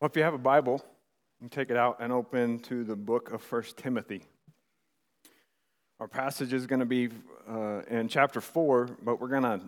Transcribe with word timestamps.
Well, 0.00 0.10
if 0.10 0.16
you 0.16 0.24
have 0.24 0.34
a 0.34 0.38
Bible, 0.38 0.84
you 1.40 1.48
take 1.48 1.70
it 1.70 1.76
out 1.76 1.98
and 2.00 2.12
open 2.12 2.58
to 2.60 2.82
the 2.82 2.96
book 2.96 3.30
of 3.30 3.40
First 3.40 3.76
Timothy. 3.76 4.22
Our 6.00 6.08
passage 6.08 6.52
is 6.52 6.66
going 6.66 6.80
to 6.80 6.86
be 6.86 7.10
uh, 7.48 7.82
in 7.88 8.08
chapter 8.08 8.40
4, 8.40 8.90
but 9.04 9.20
we're 9.20 9.28
going 9.28 9.44
to 9.44 9.60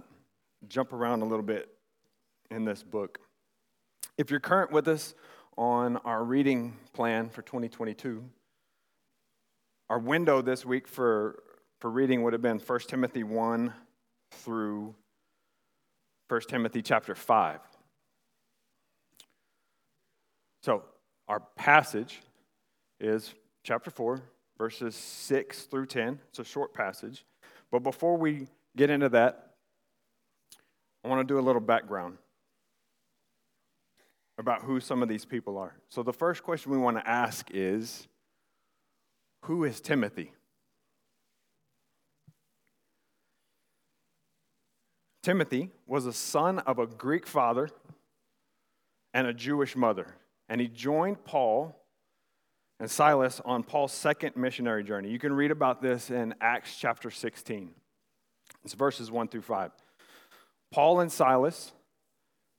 jump 0.69 0.93
around 0.93 1.23
a 1.23 1.25
little 1.25 1.45
bit 1.45 1.69
in 2.51 2.65
this 2.65 2.83
book. 2.83 3.21
If 4.19 4.31
you're 4.31 4.41
current 4.41 4.73
with 4.73 4.89
us 4.89 5.15
on 5.57 5.97
our 5.99 6.25
reading 6.25 6.77
plan 6.93 7.31
for 7.31 7.43
2022, 7.43 8.25
our 9.89 10.01
window 10.01 10.43
this 10.43 10.67
week 10.67 10.89
for, 10.89 11.41
for 11.79 11.89
reading 11.89 12.25
would 12.25 12.33
have 12.33 12.43
been 12.43 12.59
1 12.59 12.81
Timothy 12.89 13.23
1 13.23 13.73
through 14.33 14.93
1 16.29 16.41
Timothy 16.49 16.83
chapter 16.83 17.15
5. 17.15 17.61
So, 20.67 20.83
our 21.29 21.39
passage 21.55 22.23
is 22.99 23.33
chapter 23.63 23.89
4, 23.89 24.21
verses 24.59 24.97
6 24.97 25.63
through 25.67 25.87
10. 25.87 26.19
It's 26.31 26.41
a 26.41 26.45
short 26.45 26.75
passage. 26.75 27.25
But 27.71 27.85
before 27.85 28.17
we 28.17 28.49
get 28.77 28.91
into 28.91 29.09
that, 29.11 29.53
I 31.05 31.09
want 31.09 31.21
to 31.21 31.33
do 31.33 31.39
a 31.39 31.41
little 31.41 31.61
background 31.61 32.19
about 34.39 34.63
who 34.63 34.81
some 34.81 35.05
of 35.05 35.09
these 35.09 35.25
people 35.25 35.57
are. 35.57 35.77
So, 35.89 36.03
the 36.03 36.13
first 36.13 36.43
question 36.43 36.73
we 36.73 36.79
want 36.79 36.97
to 36.97 37.09
ask 37.09 37.47
is 37.55 38.09
Who 39.45 39.63
is 39.63 39.81
Timothy? 39.81 40.33
Timothy 45.23 45.71
was 45.87 46.07
a 46.07 46.13
son 46.13 46.59
of 46.59 46.81
a 46.81 46.89
Greek 46.89 47.25
father 47.25 47.71
and 49.15 49.29
a 49.29 49.33
Jewish 49.33 49.77
mother 49.77 50.17
and 50.49 50.61
he 50.61 50.69
joined 50.69 51.25
Paul 51.25 51.77
and 52.79 52.91
Silas 52.91 53.41
on 53.45 53.63
Paul's 53.63 53.93
second 53.93 54.37
missionary 54.37 54.85
journey. 54.85 55.11
You 55.11 55.19
can 55.19 55.33
read 55.33 55.51
about 55.51 55.81
this 55.81 56.11
in 56.11 56.35
Acts 56.41 56.77
chapter 56.77 57.11
16. 57.11 57.71
It's 58.65 58.75
verses 58.75 59.11
1 59.11 59.29
through 59.29 59.43
5. 59.43 59.71
Paul 60.73 61.01
and 61.01 61.11
Silas 61.11 61.73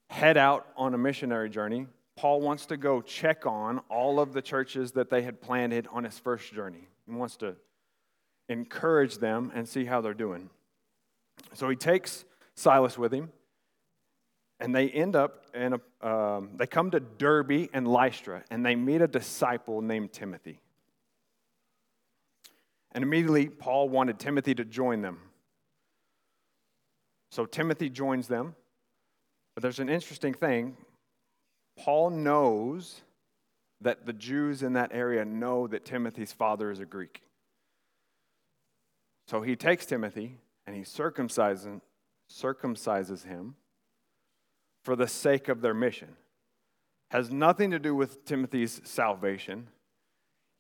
head 0.09 0.38
out 0.38 0.67
on 0.75 0.94
a 0.94 0.97
missionary 0.97 1.49
journey. 1.49 1.88
Paul 2.16 2.41
wants 2.41 2.66
to 2.67 2.77
go 2.77 3.02
check 3.02 3.45
on 3.45 3.79
all 3.89 4.19
of 4.19 4.33
the 4.33 4.41
churches 4.41 4.94
that 4.94 5.09
they 5.09 5.22
had 5.22 5.39
planted 5.39 5.88
on 5.91 6.03
his 6.03 6.17
first 6.17 6.53
journey. 6.53 6.88
He 7.05 7.11
wants 7.11 7.38
to 7.38 7.55
encourage 8.49 9.17
them 9.19 9.51
and 9.53 9.67
see 9.67 9.85
how 9.85 10.01
they're 10.01 10.13
doing. 10.13 10.49
So 11.53 11.69
he 11.69 11.75
takes 11.75 12.25
Silas 12.55 12.97
with 12.97 13.13
him 13.13 13.29
and 14.59 14.75
they 14.75 14.89
end 14.89 15.16
up 15.16 15.45
in 15.53 15.73
a, 15.73 16.08
um, 16.08 16.52
they 16.55 16.67
come 16.67 16.91
to 16.91 17.00
Derbe 17.00 17.69
and 17.73 17.88
Lystra, 17.88 18.44
and 18.50 18.66
they 18.66 18.75
meet 18.75 19.02
a 19.02 19.08
disciple 19.08 19.81
named 19.81 20.13
Timothy. 20.13 20.61
And 22.91 23.03
immediately, 23.03 23.47
Paul 23.47 23.89
wanted 23.89 24.17
Timothy 24.17 24.55
to 24.55 24.66
join 24.66 25.02
them. 25.02 25.19
So 27.31 27.45
Timothy 27.45 27.89
joins 27.89 28.28
them. 28.28 28.55
But 29.53 29.61
there's 29.61 29.80
an 29.80 29.89
interesting 29.89 30.33
thing. 30.33 30.78
Paul 31.78 32.09
knows 32.11 33.02
that 33.81 34.05
the 34.05 34.13
Jews 34.13 34.63
in 34.63 34.73
that 34.73 34.91
area 34.94 35.25
know 35.25 35.67
that 35.67 35.85
Timothy's 35.85 36.31
father 36.31 36.72
is 36.72 36.80
a 36.80 36.85
Greek. 36.85 37.22
So 39.28 39.41
he 39.41 39.55
takes 39.55 39.85
Timothy 39.85 40.38
and 40.66 40.75
he 40.75 40.83
circumcises, 40.83 41.81
circumcises 42.31 43.25
him 43.25 43.55
for 44.88 44.95
the 44.95 45.05
sake 45.05 45.49
of 45.49 45.59
their 45.59 45.73
mission. 45.73 46.16
Has 47.11 47.30
nothing 47.30 47.71
to 47.71 47.77
do 47.77 47.93
with 47.93 48.23
Timothy's 48.23 48.80
salvation. 48.85 49.67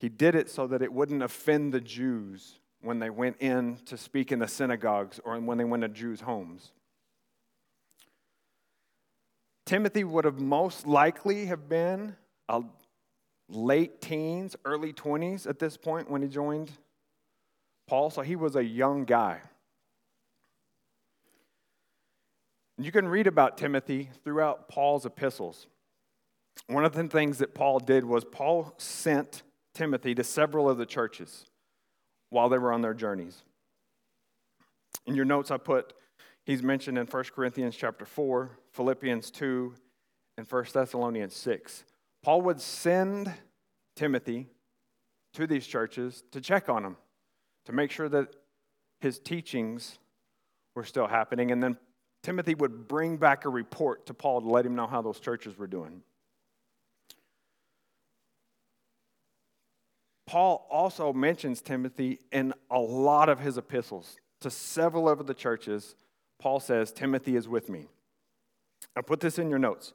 He 0.01 0.09
did 0.09 0.35
it 0.35 0.49
so 0.49 0.67
that 0.67 0.81
it 0.81 0.91
wouldn't 0.91 1.23
offend 1.23 1.73
the 1.73 1.79
Jews 1.79 2.59
when 2.81 2.99
they 2.99 3.09
went 3.09 3.37
in 3.39 3.77
to 3.85 3.95
speak 3.95 4.33
in 4.33 4.39
the 4.39 4.47
synagogues 4.49 5.21
or 5.23 5.39
when 5.39 5.57
they 5.57 5.63
went 5.63 5.83
to 5.83 5.87
Jews' 5.87 6.19
homes. 6.19 6.73
Timothy 9.65 10.03
would 10.03 10.25
have 10.25 10.41
most 10.41 10.85
likely 10.85 11.45
have 11.45 11.69
been 11.69 12.13
a 12.49 12.63
late 13.47 14.01
teens, 14.01 14.57
early 14.65 14.91
20s 14.91 15.47
at 15.47 15.57
this 15.57 15.77
point 15.77 16.11
when 16.11 16.21
he 16.21 16.27
joined 16.27 16.69
Paul, 17.87 18.09
so 18.09 18.23
he 18.23 18.35
was 18.35 18.57
a 18.57 18.63
young 18.65 19.05
guy. 19.05 19.39
You 22.77 22.91
can 22.91 23.07
read 23.07 23.25
about 23.25 23.57
Timothy 23.57 24.09
throughout 24.23 24.69
Paul's 24.69 25.05
epistles. 25.05 25.67
One 26.67 26.85
of 26.85 26.93
the 26.93 27.07
things 27.07 27.39
that 27.39 27.55
Paul 27.55 27.79
did 27.79 28.05
was 28.05 28.23
Paul 28.23 28.73
sent 28.77 29.41
Timothy 29.73 30.13
to 30.15 30.23
several 30.23 30.69
of 30.69 30.77
the 30.77 30.85
churches 30.85 31.45
while 32.29 32.49
they 32.49 32.57
were 32.57 32.71
on 32.71 32.81
their 32.81 32.93
journeys. 32.93 33.43
In 35.05 35.15
your 35.15 35.25
notes, 35.25 35.49
I 35.49 35.57
put 35.57 35.93
he's 36.45 36.61
mentioned 36.61 36.97
in 36.97 37.07
1 37.07 37.23
Corinthians 37.35 37.75
chapter 37.75 38.05
4, 38.05 38.59
Philippians 38.73 39.31
2, 39.31 39.73
and 40.37 40.51
1 40.51 40.65
Thessalonians 40.73 41.35
6. 41.35 41.83
Paul 42.23 42.41
would 42.43 42.61
send 42.61 43.33
Timothy 43.95 44.47
to 45.33 45.47
these 45.47 45.65
churches 45.65 46.23
to 46.31 46.41
check 46.41 46.69
on 46.69 46.83
them, 46.83 46.97
to 47.65 47.71
make 47.71 47.91
sure 47.91 48.09
that 48.09 48.35
his 48.99 49.19
teachings 49.19 49.97
were 50.75 50.83
still 50.83 51.07
happening. 51.07 51.51
And 51.51 51.61
then 51.63 51.77
Timothy 52.27 52.55
would 52.55 52.89
bring 52.89 53.15
back 53.15 53.45
a 53.45 53.49
report 53.49 54.07
to 54.07 54.13
Paul 54.13 54.41
to 54.41 54.49
let 54.49 54.65
him 54.65 54.75
know 54.75 54.85
how 54.85 55.01
those 55.01 55.17
churches 55.17 55.57
were 55.57 55.65
doing. 55.65 56.01
Paul 60.25 60.67
also 60.69 61.13
mentions 61.13 61.61
Timothy 61.61 62.19
in 62.33 62.53
a 62.69 62.79
lot 62.79 63.29
of 63.29 63.39
his 63.39 63.57
epistles. 63.57 64.17
To 64.41 64.51
several 64.51 65.07
of 65.07 65.25
the 65.25 65.33
churches, 65.33 65.95
Paul 66.37 66.59
says, 66.59 66.91
Timothy 66.91 67.37
is 67.37 67.47
with 67.47 67.69
me. 67.69 67.85
I 68.93 69.03
put 69.03 69.21
this 69.21 69.39
in 69.39 69.49
your 69.49 69.57
notes. 69.57 69.93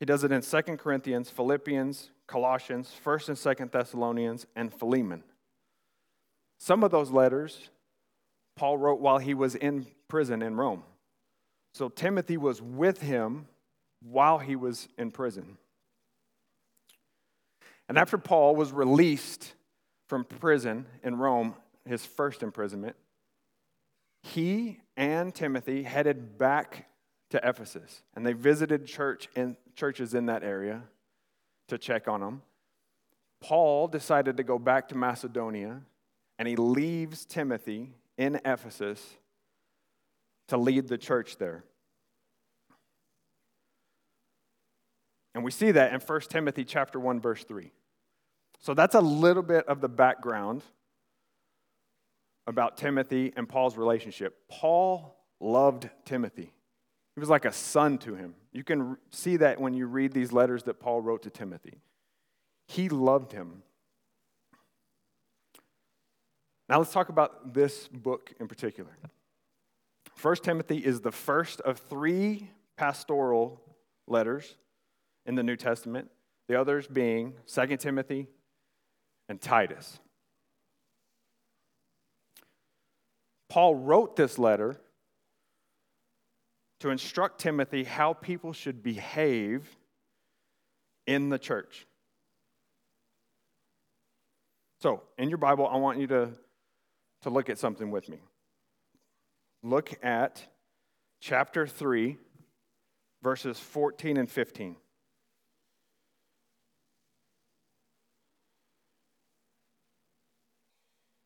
He 0.00 0.04
does 0.04 0.22
it 0.22 0.32
in 0.32 0.42
2 0.42 0.76
Corinthians, 0.76 1.30
Philippians, 1.30 2.10
Colossians, 2.26 2.94
1st 3.02 3.28
and 3.28 3.38
2nd 3.38 3.72
Thessalonians, 3.72 4.46
and 4.54 4.70
Philemon. 4.70 5.24
Some 6.58 6.84
of 6.84 6.90
those 6.90 7.10
letters 7.10 7.70
Paul 8.56 8.78
wrote 8.78 9.00
while 9.00 9.18
he 9.18 9.34
was 9.34 9.54
in 9.54 9.86
prison 10.12 10.42
in 10.42 10.54
Rome. 10.54 10.82
So 11.72 11.88
Timothy 11.88 12.36
was 12.36 12.60
with 12.60 13.00
him 13.00 13.46
while 14.02 14.36
he 14.36 14.56
was 14.56 14.86
in 14.98 15.10
prison. 15.10 15.56
And 17.88 17.96
after 17.96 18.18
Paul 18.18 18.54
was 18.54 18.72
released 18.72 19.54
from 20.10 20.26
prison 20.26 20.84
in 21.02 21.16
Rome, 21.16 21.54
his 21.86 22.04
first 22.04 22.42
imprisonment, 22.42 22.94
he 24.22 24.80
and 24.98 25.34
Timothy 25.34 25.82
headed 25.82 26.36
back 26.36 26.90
to 27.30 27.40
Ephesus 27.42 28.02
and 28.14 28.26
they 28.26 28.34
visited 28.34 28.84
church 28.84 29.30
in, 29.34 29.56
churches 29.76 30.12
in 30.12 30.26
that 30.26 30.42
area 30.42 30.82
to 31.68 31.78
check 31.78 32.06
on 32.06 32.20
them. 32.20 32.42
Paul 33.40 33.88
decided 33.88 34.36
to 34.36 34.42
go 34.42 34.58
back 34.58 34.90
to 34.90 34.94
Macedonia 34.94 35.80
and 36.38 36.46
he 36.46 36.56
leaves 36.56 37.24
Timothy 37.24 37.94
in 38.18 38.38
Ephesus 38.44 39.16
to 40.48 40.56
lead 40.56 40.88
the 40.88 40.98
church 40.98 41.38
there. 41.38 41.64
And 45.34 45.44
we 45.44 45.50
see 45.50 45.70
that 45.70 45.92
in 45.92 46.00
1 46.00 46.20
Timothy 46.22 46.64
chapter 46.64 47.00
1 47.00 47.20
verse 47.20 47.44
3. 47.44 47.70
So 48.60 48.74
that's 48.74 48.94
a 48.94 49.00
little 49.00 49.42
bit 49.42 49.66
of 49.66 49.80
the 49.80 49.88
background 49.88 50.62
about 52.46 52.76
Timothy 52.76 53.32
and 53.36 53.48
Paul's 53.48 53.76
relationship. 53.76 54.36
Paul 54.48 55.16
loved 55.40 55.88
Timothy. 56.04 56.52
He 57.14 57.20
was 57.20 57.28
like 57.28 57.44
a 57.44 57.52
son 57.52 57.98
to 57.98 58.14
him. 58.14 58.34
You 58.52 58.64
can 58.64 58.96
see 59.10 59.36
that 59.38 59.60
when 59.60 59.74
you 59.74 59.86
read 59.86 60.12
these 60.12 60.32
letters 60.32 60.64
that 60.64 60.80
Paul 60.80 61.00
wrote 61.00 61.22
to 61.22 61.30
Timothy. 61.30 61.80
He 62.68 62.88
loved 62.88 63.32
him. 63.32 63.62
Now 66.68 66.78
let's 66.78 66.92
talk 66.92 67.10
about 67.10 67.52
this 67.52 67.88
book 67.88 68.32
in 68.40 68.48
particular. 68.48 68.96
1 70.20 70.36
Timothy 70.36 70.78
is 70.78 71.00
the 71.00 71.12
first 71.12 71.60
of 71.62 71.78
three 71.78 72.50
pastoral 72.76 73.60
letters 74.06 74.56
in 75.26 75.34
the 75.34 75.42
New 75.42 75.56
Testament, 75.56 76.10
the 76.48 76.60
others 76.60 76.86
being 76.86 77.34
2 77.46 77.76
Timothy 77.76 78.28
and 79.28 79.40
Titus. 79.40 79.98
Paul 83.48 83.74
wrote 83.74 84.16
this 84.16 84.38
letter 84.38 84.76
to 86.80 86.90
instruct 86.90 87.40
Timothy 87.40 87.84
how 87.84 88.12
people 88.12 88.52
should 88.52 88.82
behave 88.82 89.76
in 91.06 91.28
the 91.28 91.38
church. 91.38 91.86
So, 94.80 95.02
in 95.16 95.28
your 95.28 95.38
Bible, 95.38 95.68
I 95.68 95.76
want 95.76 96.00
you 96.00 96.08
to, 96.08 96.30
to 97.22 97.30
look 97.30 97.50
at 97.50 97.58
something 97.58 97.90
with 97.90 98.08
me 98.08 98.18
look 99.62 99.92
at 100.02 100.44
chapter 101.20 101.66
3, 101.66 102.16
verses 103.22 103.58
14 103.58 104.16
and 104.16 104.30
15. 104.30 104.76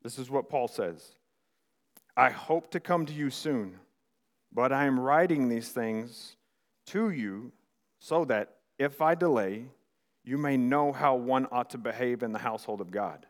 This 0.03 0.19
is 0.19 0.31
what 0.31 0.49
Paul 0.49 0.69
says 0.69 1.17
I 2.17 2.31
hope 2.31 2.71
to 2.71 2.81
come 2.81 3.07
to 3.07 3.13
you 3.13 3.31
soon, 3.31 3.81
but 4.53 4.73
I 4.73 4.85
am 4.85 5.01
writing 5.01 5.49
these 5.49 5.71
things 5.71 6.37
to 6.87 7.11
you 7.11 7.53
so 7.99 8.25
that 8.27 8.57
if 8.79 9.03
I 9.03 9.15
delay, 9.15 9.65
you 10.23 10.39
may 10.39 10.57
know 10.57 10.93
how 10.93 11.15
one 11.17 11.47
ought 11.51 11.71
to 11.71 11.79
behave 11.79 12.23
in 12.23 12.33
the 12.33 12.39
household 12.39 12.81
of 12.81 12.91
God, 12.91 13.27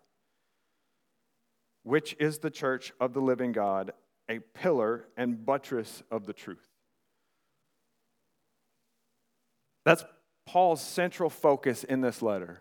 which 1.82 2.16
is 2.18 2.38
the 2.38 2.50
church 2.50 2.92
of 3.00 3.12
the 3.14 3.20
living 3.20 3.52
God 3.52 3.92
a 4.28 4.40
pillar 4.40 5.06
and 5.16 5.44
buttress 5.44 6.02
of 6.10 6.26
the 6.26 6.32
truth. 6.32 6.68
That's 9.84 10.04
Paul's 10.46 10.80
central 10.80 11.30
focus 11.30 11.84
in 11.84 12.00
this 12.00 12.22
letter 12.22 12.60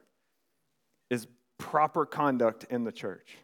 is 1.09 1.27
proper 1.57 2.05
conduct 2.05 2.65
in 2.69 2.83
the 2.83 2.91
church. 2.91 3.37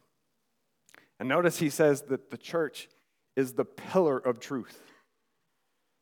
And 1.19 1.29
notice 1.29 1.59
he 1.59 1.69
says 1.69 2.03
that 2.03 2.31
the 2.31 2.37
church 2.37 2.89
is 3.35 3.53
the 3.53 3.65
pillar 3.65 4.17
of 4.17 4.39
truth. 4.39 4.79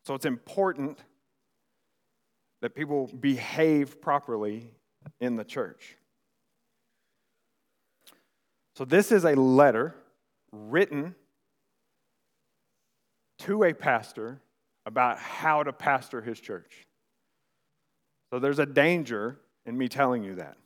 So 0.06 0.14
it's 0.14 0.26
important 0.26 1.00
that 2.62 2.76
people 2.76 3.08
behave 3.08 4.02
properly 4.02 4.72
in 5.20 5.36
the 5.36 5.44
church. 5.44 5.98
So 8.76 8.86
this 8.86 9.12
is 9.12 9.26
a 9.26 9.36
letter 9.36 9.96
written 10.52 11.16
to 13.40 13.64
a 13.64 13.74
pastor 13.74 14.42
about 14.86 15.18
how 15.18 15.64
to 15.64 15.74
pastor 15.74 16.22
his 16.22 16.40
church. 16.40 16.86
So 18.32 18.40
there's 18.40 18.60
a 18.60 18.66
danger 18.66 19.40
in 19.66 19.78
me 19.78 19.88
telling 19.88 20.24
you 20.24 20.36
that. 20.36 20.58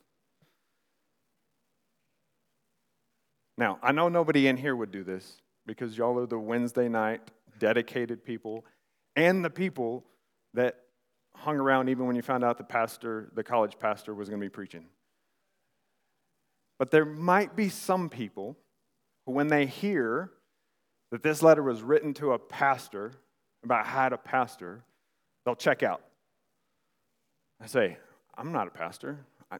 Now, 3.56 3.78
I 3.82 3.92
know 3.92 4.08
nobody 4.08 4.48
in 4.48 4.56
here 4.56 4.74
would 4.74 4.90
do 4.90 5.04
this 5.04 5.40
because 5.66 5.96
y'all 5.96 6.18
are 6.18 6.26
the 6.26 6.38
Wednesday 6.38 6.88
night 6.88 7.20
dedicated 7.58 8.24
people 8.24 8.64
and 9.16 9.44
the 9.44 9.50
people 9.50 10.04
that 10.54 10.76
hung 11.36 11.56
around 11.56 11.88
even 11.88 12.06
when 12.06 12.16
you 12.16 12.22
found 12.22 12.44
out 12.44 12.58
the 12.58 12.64
pastor, 12.64 13.30
the 13.34 13.44
college 13.44 13.78
pastor, 13.78 14.14
was 14.14 14.28
going 14.28 14.40
to 14.40 14.44
be 14.44 14.50
preaching. 14.50 14.86
But 16.78 16.90
there 16.90 17.04
might 17.04 17.54
be 17.54 17.68
some 17.68 18.08
people 18.08 18.56
who, 19.26 19.32
when 19.32 19.48
they 19.48 19.66
hear 19.66 20.32
that 21.14 21.22
this 21.22 21.44
letter 21.44 21.62
was 21.62 21.80
written 21.80 22.12
to 22.12 22.32
a 22.32 22.38
pastor 22.40 23.12
about 23.62 23.86
how 23.86 24.08
to 24.08 24.18
pastor, 24.18 24.82
they'll 25.44 25.54
check 25.54 25.84
out. 25.84 26.02
I 27.62 27.66
say, 27.66 27.98
I'm 28.36 28.50
not 28.50 28.66
a 28.66 28.70
pastor. 28.72 29.20
I, 29.48 29.58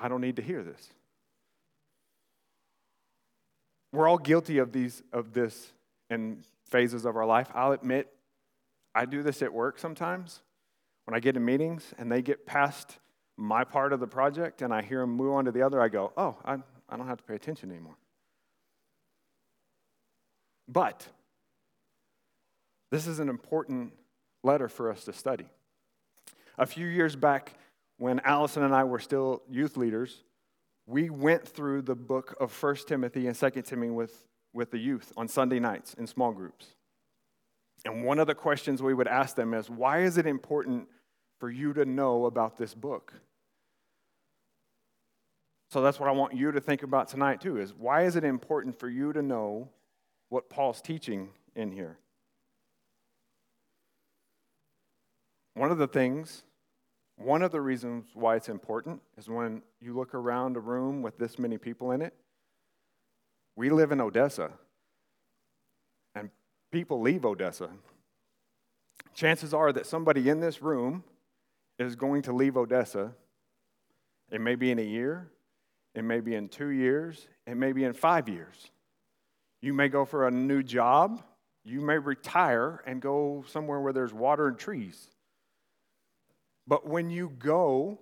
I 0.00 0.06
don't 0.06 0.20
need 0.20 0.36
to 0.36 0.42
hear 0.42 0.62
this. 0.62 0.88
We're 3.92 4.06
all 4.06 4.18
guilty 4.18 4.58
of 4.58 4.70
these 4.70 5.02
of 5.12 5.32
this 5.32 5.72
in 6.10 6.44
phases 6.70 7.06
of 7.06 7.16
our 7.16 7.26
life. 7.26 7.48
I'll 7.56 7.72
admit 7.72 8.12
I 8.94 9.04
do 9.04 9.24
this 9.24 9.42
at 9.42 9.52
work 9.52 9.80
sometimes. 9.80 10.42
When 11.06 11.16
I 11.16 11.18
get 11.18 11.36
in 11.36 11.44
meetings 11.44 11.92
and 11.98 12.08
they 12.08 12.22
get 12.22 12.46
past 12.46 13.00
my 13.36 13.64
part 13.64 13.92
of 13.92 13.98
the 13.98 14.06
project 14.06 14.62
and 14.62 14.72
I 14.72 14.82
hear 14.82 15.00
them 15.00 15.10
move 15.10 15.32
on 15.32 15.44
to 15.46 15.50
the 15.50 15.62
other, 15.62 15.82
I 15.82 15.88
go, 15.88 16.12
oh, 16.16 16.36
I, 16.44 16.58
I 16.88 16.96
don't 16.96 17.08
have 17.08 17.18
to 17.18 17.24
pay 17.24 17.34
attention 17.34 17.68
anymore. 17.72 17.96
But 20.72 21.06
this 22.90 23.06
is 23.06 23.18
an 23.18 23.28
important 23.28 23.92
letter 24.42 24.68
for 24.68 24.90
us 24.90 25.04
to 25.04 25.12
study. 25.12 25.46
A 26.58 26.66
few 26.66 26.86
years 26.86 27.14
back, 27.14 27.54
when 27.98 28.20
Allison 28.20 28.62
and 28.62 28.74
I 28.74 28.84
were 28.84 28.98
still 28.98 29.42
youth 29.50 29.76
leaders, 29.76 30.24
we 30.86 31.10
went 31.10 31.46
through 31.46 31.82
the 31.82 31.94
book 31.94 32.34
of 32.40 32.50
1 32.62 32.76
Timothy 32.86 33.26
and 33.26 33.38
2 33.38 33.50
Timothy 33.62 33.90
with, 33.90 34.26
with 34.52 34.70
the 34.70 34.78
youth 34.78 35.12
on 35.16 35.28
Sunday 35.28 35.60
nights 35.60 35.94
in 35.94 36.06
small 36.06 36.32
groups. 36.32 36.66
And 37.84 38.04
one 38.04 38.18
of 38.18 38.26
the 38.26 38.34
questions 38.34 38.82
we 38.82 38.94
would 38.94 39.08
ask 39.08 39.36
them 39.36 39.54
is 39.54 39.68
why 39.68 40.02
is 40.02 40.16
it 40.16 40.26
important 40.26 40.88
for 41.38 41.50
you 41.50 41.72
to 41.74 41.84
know 41.84 42.26
about 42.26 42.56
this 42.56 42.74
book? 42.74 43.12
So 45.70 45.82
that's 45.82 45.98
what 45.98 46.08
I 46.08 46.12
want 46.12 46.34
you 46.34 46.52
to 46.52 46.60
think 46.60 46.82
about 46.82 47.08
tonight 47.08 47.40
too 47.40 47.58
is 47.58 47.74
why 47.74 48.04
is 48.04 48.16
it 48.16 48.24
important 48.24 48.78
for 48.78 48.88
you 48.88 49.12
to 49.12 49.22
know 49.22 49.68
what 50.32 50.48
Paul's 50.48 50.80
teaching 50.80 51.28
in 51.54 51.70
here? 51.70 51.98
One 55.52 55.70
of 55.70 55.76
the 55.76 55.86
things, 55.86 56.44
one 57.16 57.42
of 57.42 57.52
the 57.52 57.60
reasons 57.60 58.06
why 58.14 58.36
it's 58.36 58.48
important 58.48 59.02
is 59.18 59.28
when 59.28 59.60
you 59.78 59.94
look 59.94 60.14
around 60.14 60.56
a 60.56 60.60
room 60.60 61.02
with 61.02 61.18
this 61.18 61.38
many 61.38 61.58
people 61.58 61.90
in 61.90 62.00
it. 62.00 62.14
We 63.56 63.68
live 63.68 63.92
in 63.92 64.00
Odessa, 64.00 64.52
and 66.14 66.30
people 66.70 67.02
leave 67.02 67.26
Odessa. 67.26 67.68
Chances 69.14 69.52
are 69.52 69.70
that 69.70 69.84
somebody 69.84 70.30
in 70.30 70.40
this 70.40 70.62
room 70.62 71.04
is 71.78 71.94
going 71.94 72.22
to 72.22 72.32
leave 72.32 72.56
Odessa. 72.56 73.12
It 74.30 74.40
may 74.40 74.54
be 74.54 74.70
in 74.70 74.78
a 74.78 74.82
year, 74.82 75.28
it 75.94 76.04
may 76.04 76.20
be 76.20 76.34
in 76.34 76.48
two 76.48 76.68
years, 76.68 77.28
it 77.46 77.58
may 77.58 77.72
be 77.72 77.84
in 77.84 77.92
five 77.92 78.30
years. 78.30 78.70
You 79.62 79.72
may 79.72 79.88
go 79.88 80.04
for 80.04 80.26
a 80.26 80.30
new 80.30 80.62
job, 80.62 81.22
you 81.64 81.80
may 81.80 81.96
retire 81.96 82.82
and 82.84 83.00
go 83.00 83.44
somewhere 83.48 83.80
where 83.80 83.92
there's 83.92 84.12
water 84.12 84.48
and 84.48 84.58
trees. 84.58 85.08
But 86.66 86.86
when 86.86 87.10
you 87.10 87.32
go, 87.38 88.00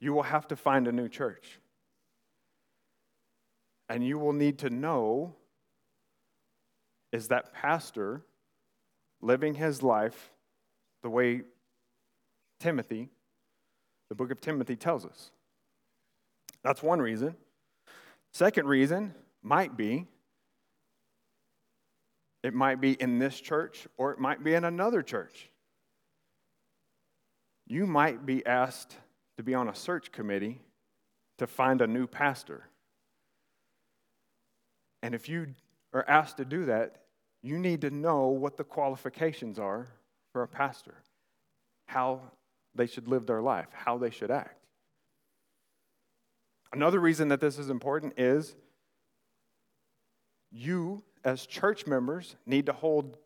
you 0.00 0.12
will 0.12 0.24
have 0.24 0.48
to 0.48 0.56
find 0.56 0.88
a 0.88 0.92
new 0.92 1.08
church. 1.08 1.60
And 3.88 4.04
you 4.04 4.18
will 4.18 4.32
need 4.32 4.58
to 4.58 4.70
know 4.70 5.34
is 7.12 7.28
that 7.28 7.54
pastor 7.54 8.22
living 9.22 9.54
his 9.54 9.82
life 9.82 10.30
the 11.02 11.08
way 11.08 11.42
Timothy, 12.60 13.08
the 14.08 14.14
book 14.14 14.30
of 14.30 14.40
Timothy 14.40 14.76
tells 14.76 15.06
us? 15.06 15.30
That's 16.62 16.82
one 16.82 17.00
reason. 17.00 17.36
Second 18.32 18.66
reason 18.66 19.14
might 19.42 19.76
be 19.76 20.06
it 22.42 22.54
might 22.54 22.80
be 22.80 22.92
in 22.92 23.18
this 23.18 23.40
church 23.40 23.86
or 23.96 24.12
it 24.12 24.18
might 24.18 24.42
be 24.44 24.54
in 24.54 24.64
another 24.64 25.02
church 25.02 25.50
you 27.68 27.86
might 27.86 28.24
be 28.24 28.44
asked 28.46 28.96
to 29.36 29.42
be 29.42 29.54
on 29.54 29.68
a 29.68 29.74
search 29.74 30.10
committee 30.10 30.60
to 31.36 31.46
find 31.46 31.80
a 31.80 31.86
new 31.86 32.06
pastor. 32.06 32.64
And 35.02 35.14
if 35.14 35.28
you 35.28 35.54
are 35.92 36.04
asked 36.08 36.38
to 36.38 36.44
do 36.44 36.64
that, 36.64 37.02
you 37.42 37.58
need 37.58 37.82
to 37.82 37.90
know 37.90 38.28
what 38.28 38.56
the 38.56 38.64
qualifications 38.64 39.58
are 39.58 39.86
for 40.32 40.42
a 40.42 40.48
pastor, 40.48 40.94
how 41.86 42.20
they 42.74 42.86
should 42.86 43.06
live 43.06 43.26
their 43.26 43.42
life, 43.42 43.68
how 43.72 43.98
they 43.98 44.10
should 44.10 44.30
act. 44.30 44.56
Another 46.72 46.98
reason 46.98 47.28
that 47.28 47.40
this 47.40 47.58
is 47.58 47.70
important 47.70 48.14
is 48.16 48.56
you, 50.50 51.02
as 51.24 51.46
church 51.46 51.86
members, 51.86 52.36
need 52.46 52.66
to 52.66 52.72
hold 52.72 53.16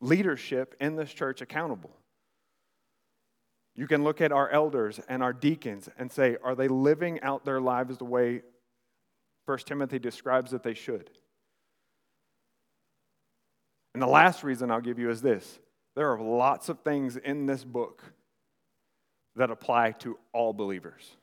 leadership 0.00 0.74
in 0.80 0.96
this 0.96 1.12
church 1.12 1.40
accountable. 1.40 1.96
You 3.74 3.86
can 3.86 4.04
look 4.04 4.20
at 4.20 4.32
our 4.32 4.48
elders 4.48 5.00
and 5.08 5.22
our 5.22 5.32
deacons 5.32 5.88
and 5.98 6.10
say, 6.10 6.36
are 6.42 6.54
they 6.54 6.68
living 6.68 7.20
out 7.22 7.44
their 7.44 7.60
lives 7.60 7.98
the 7.98 8.04
way 8.04 8.42
1 9.44 9.58
Timothy 9.58 9.98
describes 9.98 10.50
that 10.50 10.62
they 10.62 10.74
should? 10.74 11.10
And 13.92 14.02
the 14.02 14.06
last 14.06 14.42
reason 14.42 14.70
I'll 14.70 14.80
give 14.80 14.98
you 14.98 15.10
is 15.10 15.22
this 15.22 15.58
there 15.94 16.12
are 16.12 16.20
lots 16.20 16.68
of 16.68 16.80
things 16.80 17.16
in 17.16 17.46
this 17.46 17.64
book 17.64 18.02
that 19.36 19.50
apply 19.50 19.92
to 19.92 20.18
all 20.32 20.52
believers, 20.52 21.16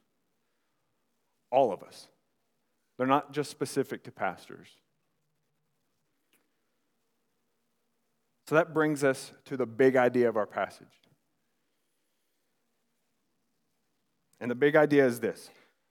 all 1.52 1.72
of 1.72 1.84
us. 1.84 2.08
They're 2.98 3.08
not 3.08 3.32
just 3.32 3.52
specific 3.52 4.04
to 4.04 4.12
pastors. 4.12 4.68
So 8.54 8.58
that 8.58 8.72
brings 8.72 9.04
us 9.04 9.32
to 9.46 9.58
the 9.58 9.66
big 9.66 9.96
idea 9.96 10.30
of 10.30 10.38
our 10.38 10.46
passage. 10.46 10.86
And 14.40 14.52
the 14.52 14.54
big 14.54 14.76
idea 14.76 15.08
is 15.08 15.20
this 15.20 15.50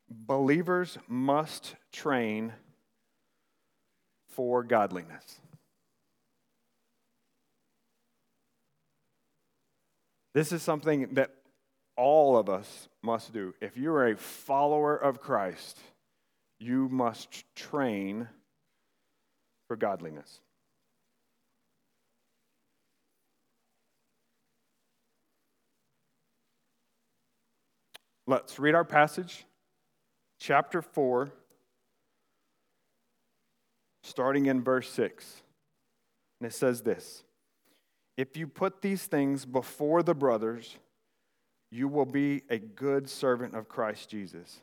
believers 0.09 0.97
must 1.09 1.75
train 1.93 2.53
for 4.29 4.63
godliness. 4.63 5.41
This 10.33 10.53
is 10.53 10.63
something 10.63 11.15
that 11.15 11.31
all 11.97 12.37
of 12.37 12.49
us 12.49 12.89
must 13.03 13.33
do. 13.33 13.55
If 13.61 13.77
you 13.77 13.93
are 13.93 14.07
a 14.07 14.17
follower 14.17 14.97
of 14.97 15.21
Christ, 15.21 15.81
you 16.61 16.89
must 16.89 17.43
train 17.57 18.29
for 19.67 19.75
godliness. 19.75 20.39
Let's 28.27 28.61
read 28.61 28.77
our 28.77 28.85
passage, 28.85 29.45
chapter 30.39 30.81
4, 30.81 31.33
starting 34.05 34.47
in 34.47 34.63
verse 34.63 34.89
6. 34.91 35.43
And 36.41 36.47
it 36.49 36.55
says 36.55 36.83
this 36.83 37.25
If 38.17 38.37
you 38.37 38.47
put 38.47 38.81
these 38.81 39.07
things 39.07 39.45
before 39.45 40.05
the 40.05 40.15
brothers, 40.15 40.77
you 41.73 41.89
will 41.89 42.07
be 42.07 42.43
a 42.49 42.59
good 42.59 43.11
servant 43.11 43.57
of 43.57 43.69
Christ 43.69 44.11
Jesus, 44.11 44.63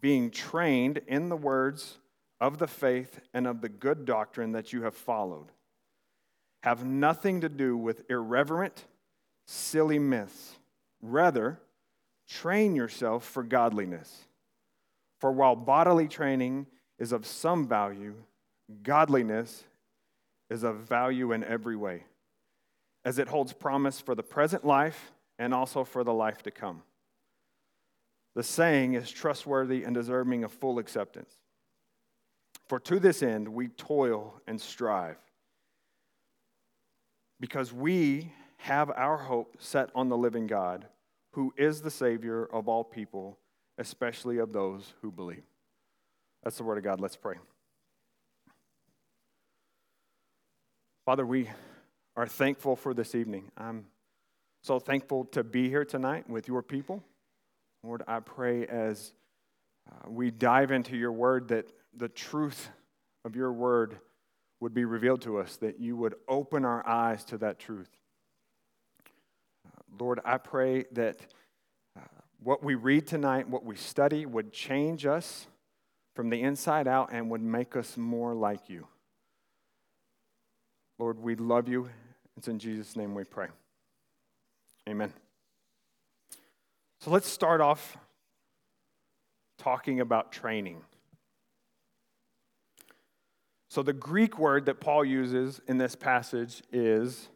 being 0.00 0.30
trained 0.30 1.02
in 1.06 1.28
the 1.28 1.36
words 1.36 1.98
of 2.40 2.56
the 2.56 2.68
faith 2.68 3.20
and 3.34 3.46
of 3.46 3.60
the 3.60 3.68
good 3.68 4.06
doctrine 4.06 4.52
that 4.52 4.72
you 4.72 4.82
have 4.82 4.94
followed. 4.94 5.48
Have 6.62 6.86
nothing 6.86 7.42
to 7.42 7.50
do 7.50 7.76
with 7.76 8.08
irreverent, 8.10 8.86
silly 9.46 9.98
myths. 9.98 10.54
Rather, 11.02 11.60
train 12.28 12.76
yourself 12.76 13.24
for 13.24 13.42
godliness. 13.42 14.26
For 15.20 15.32
while 15.32 15.56
bodily 15.56 16.06
training 16.06 16.66
is 16.98 17.12
of 17.12 17.26
some 17.26 17.66
value, 17.66 18.14
godliness 18.82 19.64
is 20.50 20.62
of 20.62 20.76
value 20.76 21.32
in 21.32 21.42
every 21.44 21.76
way, 21.76 22.04
as 23.04 23.18
it 23.18 23.28
holds 23.28 23.52
promise 23.52 24.00
for 24.00 24.14
the 24.14 24.22
present 24.22 24.64
life 24.64 25.12
and 25.38 25.54
also 25.54 25.84
for 25.84 26.04
the 26.04 26.12
life 26.12 26.42
to 26.42 26.50
come. 26.50 26.82
The 28.34 28.42
saying 28.42 28.94
is 28.94 29.10
trustworthy 29.10 29.84
and 29.84 29.94
deserving 29.94 30.44
of 30.44 30.52
full 30.52 30.78
acceptance. 30.78 31.34
For 32.68 32.78
to 32.80 33.00
this 33.00 33.22
end 33.22 33.48
we 33.48 33.68
toil 33.68 34.40
and 34.46 34.60
strive, 34.60 35.16
because 37.40 37.72
we 37.72 38.32
have 38.58 38.90
our 38.90 39.16
hope 39.16 39.56
set 39.58 39.90
on 39.94 40.08
the 40.08 40.16
living 40.16 40.46
God, 40.46 40.86
who 41.32 41.52
is 41.56 41.82
the 41.82 41.90
Savior 41.90 42.44
of 42.44 42.68
all 42.68 42.84
people, 42.84 43.38
especially 43.78 44.38
of 44.38 44.52
those 44.52 44.94
who 45.02 45.10
believe. 45.10 45.44
That's 46.42 46.56
the 46.56 46.64
word 46.64 46.78
of 46.78 46.84
God. 46.84 47.00
Let's 47.00 47.16
pray. 47.16 47.36
Father, 51.04 51.24
we 51.24 51.48
are 52.16 52.26
thankful 52.26 52.76
for 52.76 52.92
this 52.92 53.14
evening. 53.14 53.50
I'm 53.56 53.86
so 54.62 54.78
thankful 54.78 55.24
to 55.26 55.42
be 55.42 55.68
here 55.68 55.84
tonight 55.84 56.28
with 56.28 56.48
your 56.48 56.62
people. 56.62 57.02
Lord, 57.82 58.02
I 58.06 58.20
pray 58.20 58.66
as 58.66 59.12
uh, 59.90 60.10
we 60.10 60.30
dive 60.30 60.70
into 60.70 60.96
your 60.96 61.12
word 61.12 61.48
that 61.48 61.72
the 61.96 62.08
truth 62.08 62.68
of 63.24 63.36
your 63.36 63.52
word 63.52 63.98
would 64.60 64.74
be 64.74 64.84
revealed 64.84 65.22
to 65.22 65.38
us, 65.38 65.56
that 65.58 65.80
you 65.80 65.96
would 65.96 66.14
open 66.26 66.64
our 66.64 66.86
eyes 66.86 67.24
to 67.26 67.38
that 67.38 67.58
truth. 67.58 67.88
Lord, 69.98 70.20
I 70.24 70.38
pray 70.38 70.84
that 70.92 71.20
uh, 71.96 72.00
what 72.42 72.62
we 72.62 72.74
read 72.74 73.06
tonight, 73.06 73.48
what 73.48 73.64
we 73.64 73.76
study, 73.76 74.26
would 74.26 74.52
change 74.52 75.06
us 75.06 75.46
from 76.14 76.30
the 76.30 76.42
inside 76.42 76.88
out 76.88 77.10
and 77.12 77.30
would 77.30 77.42
make 77.42 77.76
us 77.76 77.96
more 77.96 78.34
like 78.34 78.68
you. 78.68 78.86
Lord, 80.98 81.20
we 81.20 81.36
love 81.36 81.68
you. 81.68 81.88
It's 82.36 82.48
in 82.48 82.58
Jesus' 82.58 82.96
name 82.96 83.14
we 83.14 83.24
pray. 83.24 83.48
Amen. 84.88 85.12
So 87.00 87.10
let's 87.10 87.28
start 87.28 87.60
off 87.60 87.96
talking 89.58 90.00
about 90.00 90.32
training. 90.32 90.82
So, 93.70 93.82
the 93.82 93.92
Greek 93.92 94.38
word 94.38 94.64
that 94.66 94.80
Paul 94.80 95.04
uses 95.04 95.60
in 95.68 95.76
this 95.76 95.94
passage 95.94 96.62
is 96.72 97.28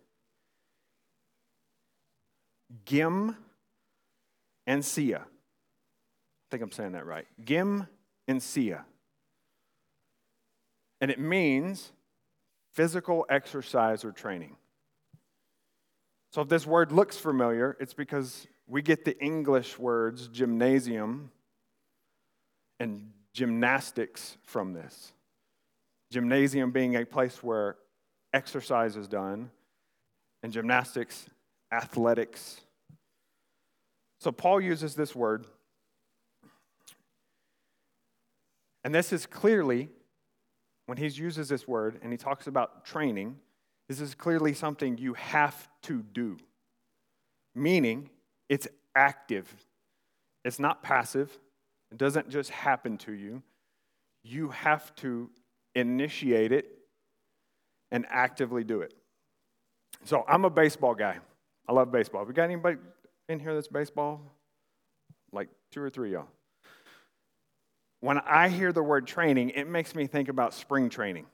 gim 2.84 3.36
and 4.66 4.84
sia. 4.84 5.18
I 5.18 6.46
think 6.50 6.62
I'm 6.62 6.72
saying 6.72 6.92
that 6.92 7.06
right. 7.06 7.26
Gim 7.44 7.86
and 8.28 8.42
sia. 8.42 8.84
And 11.00 11.10
it 11.10 11.18
means 11.18 11.92
physical 12.72 13.26
exercise 13.28 14.04
or 14.04 14.12
training. 14.12 14.56
So 16.30 16.40
if 16.40 16.48
this 16.48 16.66
word 16.66 16.92
looks 16.92 17.18
familiar, 17.18 17.76
it's 17.80 17.94
because 17.94 18.46
we 18.66 18.80
get 18.80 19.04
the 19.04 19.18
English 19.22 19.78
words 19.78 20.28
gymnasium 20.28 21.30
and 22.80 23.12
gymnastics 23.34 24.38
from 24.44 24.72
this. 24.72 25.12
Gymnasium 26.10 26.70
being 26.70 26.96
a 26.96 27.04
place 27.04 27.42
where 27.42 27.76
exercise 28.32 28.96
is 28.96 29.08
done, 29.08 29.50
and 30.42 30.52
gymnastics, 30.52 31.28
athletics. 31.72 32.60
So 34.20 34.30
Paul 34.30 34.60
uses 34.60 34.94
this 34.94 35.16
word. 35.16 35.46
And 38.84 38.94
this 38.94 39.12
is 39.12 39.26
clearly 39.26 39.88
when 40.86 40.98
he 40.98 41.06
uses 41.06 41.48
this 41.48 41.66
word 41.66 41.98
and 42.02 42.12
he 42.12 42.18
talks 42.18 42.46
about 42.46 42.84
training, 42.84 43.36
this 43.88 44.00
is 44.00 44.14
clearly 44.14 44.52
something 44.54 44.98
you 44.98 45.14
have 45.14 45.68
to 45.82 46.02
do, 46.02 46.36
meaning 47.54 48.10
it's 48.48 48.68
active, 48.94 49.52
it's 50.44 50.58
not 50.58 50.82
passive, 50.82 51.36
it 51.90 51.98
doesn't 51.98 52.28
just 52.28 52.50
happen 52.50 52.96
to 52.98 53.12
you. 53.12 53.42
You 54.24 54.48
have 54.50 54.94
to 54.96 55.30
initiate 55.74 56.52
it 56.52 56.66
and 57.90 58.06
actively 58.08 58.64
do 58.64 58.80
it. 58.80 58.94
So 60.04 60.24
I'm 60.28 60.44
a 60.44 60.50
baseball 60.50 60.94
guy. 60.94 61.18
I 61.68 61.72
love 61.72 61.92
baseball. 61.92 62.24
We 62.24 62.34
got 62.34 62.44
anybody 62.44 62.78
in 63.28 63.40
here 63.40 63.54
that's 63.54 63.68
baseball? 63.68 64.20
Like 65.32 65.48
two 65.70 65.80
or 65.80 65.90
three 65.90 66.12
y'all 66.12 66.28
when 68.02 68.18
I 68.18 68.48
hear 68.48 68.72
the 68.72 68.82
word 68.82 69.06
training, 69.06 69.50
it 69.50 69.68
makes 69.68 69.94
me 69.94 70.08
think 70.08 70.28
about 70.28 70.52
spring 70.52 70.90
training. 70.90 71.24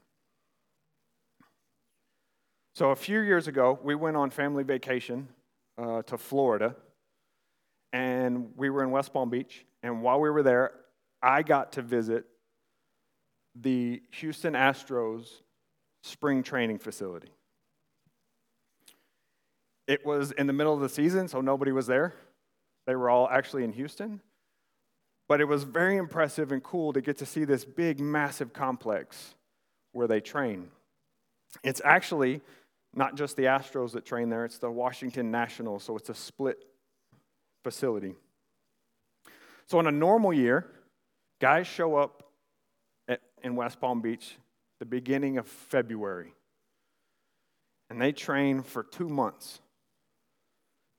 So, 2.74 2.90
a 2.90 2.96
few 2.96 3.20
years 3.20 3.48
ago, 3.48 3.78
we 3.82 3.94
went 3.94 4.18
on 4.18 4.28
family 4.28 4.64
vacation 4.64 5.28
uh, 5.78 6.02
to 6.02 6.18
Florida, 6.18 6.76
and 7.94 8.50
we 8.54 8.68
were 8.68 8.84
in 8.84 8.90
West 8.90 9.14
Palm 9.14 9.30
Beach. 9.30 9.64
And 9.82 10.02
while 10.02 10.20
we 10.20 10.28
were 10.28 10.42
there, 10.42 10.72
I 11.22 11.42
got 11.42 11.72
to 11.72 11.82
visit 11.82 12.26
the 13.58 14.02
Houston 14.12 14.52
Astros 14.52 15.26
spring 16.02 16.42
training 16.42 16.78
facility. 16.78 17.30
It 19.88 20.04
was 20.04 20.32
in 20.32 20.46
the 20.46 20.52
middle 20.52 20.74
of 20.74 20.80
the 20.80 20.88
season, 20.88 21.26
so 21.26 21.40
nobody 21.40 21.72
was 21.72 21.86
there. 21.86 22.14
They 22.86 22.94
were 22.94 23.08
all 23.08 23.28
actually 23.28 23.64
in 23.64 23.72
Houston. 23.72 24.20
But 25.28 25.40
it 25.40 25.46
was 25.46 25.64
very 25.64 25.96
impressive 25.96 26.52
and 26.52 26.62
cool 26.62 26.92
to 26.92 27.00
get 27.00 27.18
to 27.18 27.26
see 27.26 27.44
this 27.44 27.64
big, 27.64 27.98
massive 27.98 28.52
complex 28.52 29.34
where 29.92 30.06
they 30.06 30.20
train. 30.20 30.68
It's 31.64 31.80
actually 31.84 32.42
not 32.94 33.16
just 33.16 33.36
the 33.36 33.44
Astros 33.44 33.92
that 33.92 34.04
train 34.04 34.28
there, 34.28 34.44
it's 34.44 34.58
the 34.58 34.70
Washington 34.70 35.30
Nationals, 35.30 35.84
so 35.84 35.96
it's 35.96 36.10
a 36.10 36.14
split 36.14 36.64
facility. 37.64 38.14
So, 39.66 39.80
in 39.80 39.86
a 39.86 39.92
normal 39.92 40.32
year, 40.32 40.66
guys 41.40 41.66
show 41.66 41.96
up 41.96 42.24
at, 43.06 43.20
in 43.42 43.56
West 43.56 43.80
Palm 43.80 44.00
Beach 44.00 44.36
the 44.80 44.86
beginning 44.86 45.38
of 45.38 45.46
February, 45.46 46.32
and 47.90 48.00
they 48.00 48.12
train 48.12 48.62
for 48.62 48.82
two 48.82 49.08
months. 49.08 49.60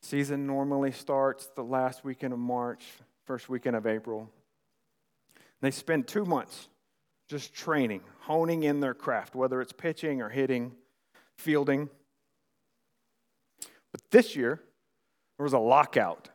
Season 0.01 0.47
normally 0.47 0.91
starts 0.91 1.49
the 1.55 1.63
last 1.63 2.03
weekend 2.03 2.33
of 2.33 2.39
March, 2.39 2.83
first 3.25 3.49
weekend 3.49 3.75
of 3.75 3.85
April. 3.85 4.29
They 5.61 5.71
spend 5.71 6.07
two 6.07 6.25
months 6.25 6.69
just 7.27 7.53
training, 7.53 8.01
honing 8.21 8.63
in 8.63 8.79
their 8.79 8.93
craft, 8.93 9.35
whether 9.35 9.61
it's 9.61 9.73
pitching 9.73 10.21
or 10.21 10.29
hitting, 10.29 10.71
fielding. 11.37 11.89
But 13.91 14.01
this 14.09 14.35
year, 14.35 14.61
there 15.37 15.43
was 15.43 15.53
a 15.53 15.59
lockout, 15.59 16.29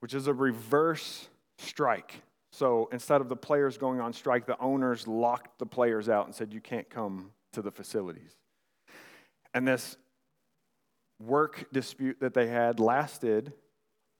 which 0.00 0.14
is 0.14 0.26
a 0.28 0.34
reverse 0.34 1.28
strike. 1.58 2.22
So 2.52 2.88
instead 2.92 3.20
of 3.20 3.28
the 3.28 3.36
players 3.36 3.76
going 3.76 4.00
on 4.00 4.12
strike, 4.12 4.46
the 4.46 4.58
owners 4.60 5.06
locked 5.06 5.58
the 5.58 5.66
players 5.66 6.08
out 6.08 6.26
and 6.26 6.34
said, 6.34 6.52
You 6.52 6.60
can't 6.60 6.88
come 6.88 7.32
to 7.52 7.62
the 7.62 7.70
facilities. 7.70 8.32
And 9.52 9.66
this 9.66 9.96
work 11.20 11.66
dispute 11.72 12.20
that 12.20 12.34
they 12.34 12.46
had 12.46 12.80
lasted 12.80 13.52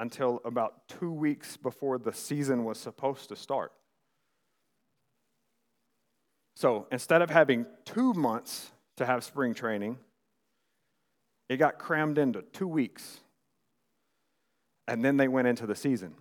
until 0.00 0.40
about 0.45 0.88
two 0.88 1.11
weeks 1.11 1.57
before 1.57 1.99
the 1.99 2.12
season 2.12 2.64
was 2.64 2.78
supposed 2.78 3.28
to 3.28 3.37
start. 3.37 3.73
So 6.57 6.87
instead 6.90 7.23
of 7.23 7.31
having 7.31 7.67
two 7.85 8.14
months 8.14 8.71
to 8.97 9.07
have 9.07 9.23
spring 9.23 9.55
training, 9.55 9.99
it 11.49 11.57
got 11.57 11.78
crammed 11.78 12.19
into 12.19 12.43
two 12.43 12.69
weeks. 12.69 13.21
And 14.87 15.05
then 15.05 15.17
they 15.17 15.28
went 15.28 15.49
into 15.49 15.67
the 15.67 15.75
season. 15.75 16.14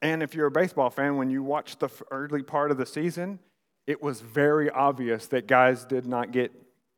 And 0.00 0.22
if 0.22 0.34
you're 0.34 0.46
a 0.46 0.50
baseball 0.50 0.90
fan, 0.90 1.16
when 1.16 1.30
you 1.30 1.42
watch 1.42 1.78
the 1.78 1.88
early 2.10 2.42
part 2.42 2.70
of 2.70 2.78
the 2.78 2.86
season, 2.86 3.38
it 3.86 4.02
was 4.02 4.20
very 4.20 4.70
obvious 4.70 5.26
that 5.28 5.46
guys 5.46 5.84
did 5.84 6.06
not 6.06 6.32
get 6.32 6.52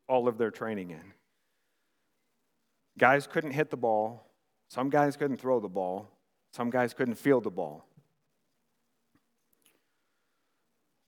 all 0.07 0.27
of 0.27 0.37
their 0.37 0.51
training 0.51 0.91
in. 0.91 1.13
Guys 2.97 3.27
couldn't 3.27 3.51
hit 3.51 3.69
the 3.69 3.77
ball, 3.77 4.27
some 4.69 4.89
guys 4.89 5.15
couldn't 5.15 5.37
throw 5.37 5.59
the 5.59 5.69
ball, 5.69 6.09
some 6.51 6.69
guys 6.69 6.93
couldn't 6.93 7.15
field 7.15 7.43
the 7.43 7.51
ball. 7.51 7.85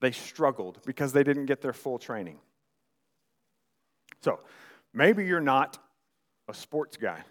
They 0.02 0.12
struggled 0.12 0.80
because 0.86 1.12
they 1.12 1.24
didn't 1.24 1.48
get 1.48 1.62
their 1.62 1.74
full 1.74 1.98
training. 1.98 2.40
So 4.22 4.40
maybe 4.94 5.26
you're 5.26 5.42
not 5.42 5.78
a 6.48 6.54
sports 6.54 6.98
guy. 6.98 7.24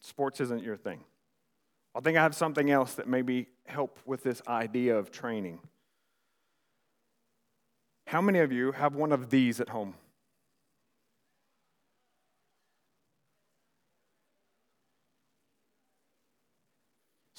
Sports 0.00 0.40
isn't 0.40 0.62
your 0.62 0.76
thing. 0.76 1.00
I 1.94 2.00
think 2.00 2.16
I 2.18 2.22
have 2.22 2.34
something 2.34 2.70
else 2.70 2.94
that 2.94 3.08
maybe 3.08 3.48
help 3.66 3.98
with 4.04 4.22
this 4.22 4.42
idea 4.48 4.96
of 4.96 5.10
training. 5.10 5.60
How 8.06 8.20
many 8.20 8.40
of 8.40 8.52
you 8.52 8.72
have 8.72 8.94
one 8.94 9.12
of 9.12 9.30
these 9.30 9.60
at 9.60 9.68
home? 9.68 9.94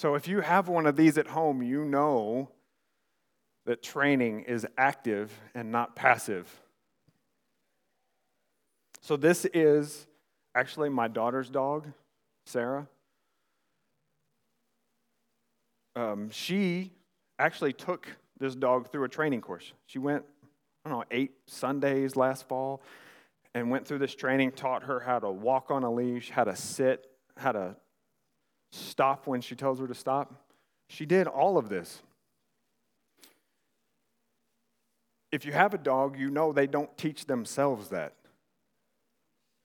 So, 0.06 0.14
if 0.14 0.28
you 0.28 0.42
have 0.42 0.68
one 0.68 0.86
of 0.86 0.96
these 0.96 1.18
at 1.18 1.26
home, 1.26 1.64
you 1.64 1.84
know 1.84 2.52
that 3.66 3.82
training 3.82 4.42
is 4.42 4.64
active 4.78 5.32
and 5.56 5.72
not 5.72 5.96
passive. 5.96 6.62
So, 9.02 9.18
this 9.18 9.46
is 9.46 10.06
actually 10.54 10.90
my 10.90 11.08
daughter's 11.08 11.50
dog, 11.50 11.88
Sarah. 12.46 12.88
Um, 15.96 16.30
she 16.30 16.92
actually 17.40 17.74
took 17.74 18.08
this 18.40 18.54
dog 18.54 18.92
through 18.92 19.06
a 19.06 19.10
training 19.10 19.42
course. 19.42 19.74
She 19.88 19.98
went, 19.98 20.24
I 20.86 20.90
don't 20.92 21.00
know, 21.00 21.06
eight 21.10 21.32
Sundays 21.48 22.16
last 22.16 22.48
fall 22.48 22.84
and 23.56 23.72
went 23.72 23.88
through 23.88 23.98
this 23.98 24.14
training, 24.14 24.52
taught 24.52 24.84
her 24.84 25.00
how 25.00 25.18
to 25.18 25.32
walk 25.32 25.72
on 25.72 25.82
a 25.82 25.92
leash, 25.92 26.30
how 26.30 26.44
to 26.44 26.56
sit, 26.56 27.08
how 27.38 27.54
to 27.54 27.76
stop 28.76 29.28
when 29.28 29.42
she 29.42 29.56
tells 29.56 29.80
her 29.80 29.88
to 29.88 29.96
stop. 29.96 30.34
She 30.88 31.06
did 31.06 31.28
all 31.28 31.58
of 31.58 31.70
this. 31.70 32.02
If 35.32 35.46
you 35.46 35.52
have 35.52 35.74
a 35.74 35.78
dog, 35.78 36.18
you 36.18 36.30
know 36.30 36.54
they 36.54 36.68
don't 36.68 36.96
teach 36.98 37.26
themselves 37.26 37.90
that. 37.90 38.14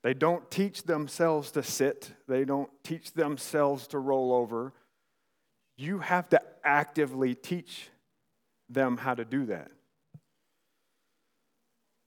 They 0.02 0.14
don't 0.14 0.50
teach 0.50 0.84
themselves 0.84 1.50
to 1.52 1.62
sit, 1.62 2.12
they 2.26 2.44
don't 2.44 2.70
teach 2.82 3.12
themselves 3.12 3.86
to 3.88 3.98
roll 3.98 4.32
over. 4.32 4.72
You 5.76 5.98
have 5.98 6.28
to 6.30 6.40
actively 6.64 7.34
teach 7.34 7.90
them 8.68 8.96
how 8.96 9.14
to 9.14 9.24
do 9.24 9.46
that. 9.46 9.70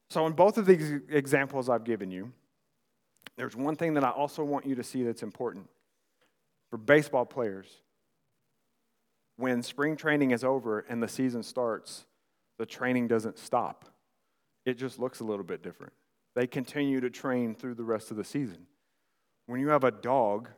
So, 0.10 0.28
in 0.28 0.34
both 0.34 0.58
of 0.58 0.66
these 0.66 1.00
examples 1.10 1.70
I've 1.70 1.84
given 1.84 2.12
you, 2.12 2.32
there's 3.36 3.56
one 3.56 3.76
thing 3.76 3.96
that 3.96 4.04
I 4.04 4.10
also 4.10 4.44
want 4.44 4.66
you 4.66 4.76
to 4.76 4.84
see 4.84 5.04
that's 5.04 5.24
important 5.24 5.68
for 6.74 6.80
baseball 6.80 7.24
players, 7.24 7.68
when 9.38 9.62
spring 9.62 9.96
training 9.96 10.32
is 10.32 10.44
over 10.44 10.80
and 10.80 11.04
the 11.04 11.08
season 11.08 11.44
starts, 11.44 12.08
the 12.58 12.66
training 12.66 13.08
doesn't 13.08 13.38
stop. 13.38 13.86
It 14.66 14.80
just 14.80 14.98
looks 14.98 15.20
a 15.20 15.24
little 15.24 15.44
bit 15.46 15.62
different. 15.62 15.94
They 16.34 16.48
continue 16.48 17.00
to 17.00 17.12
train 17.12 17.54
through 17.54 17.76
the 17.76 17.84
rest 17.84 18.10
of 18.10 18.18
the 18.18 18.24
season. 18.24 18.66
When 19.46 19.60
you 19.60 19.68
have 19.68 19.84
a 19.84 19.92
dog, 19.92 20.50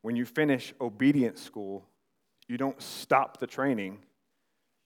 when 0.00 0.16
you 0.16 0.24
finish 0.24 0.72
obedience 0.80 1.42
school, 1.42 1.84
you 2.48 2.56
don't 2.56 2.80
stop 2.80 3.38
the 3.40 3.46
training, 3.46 3.98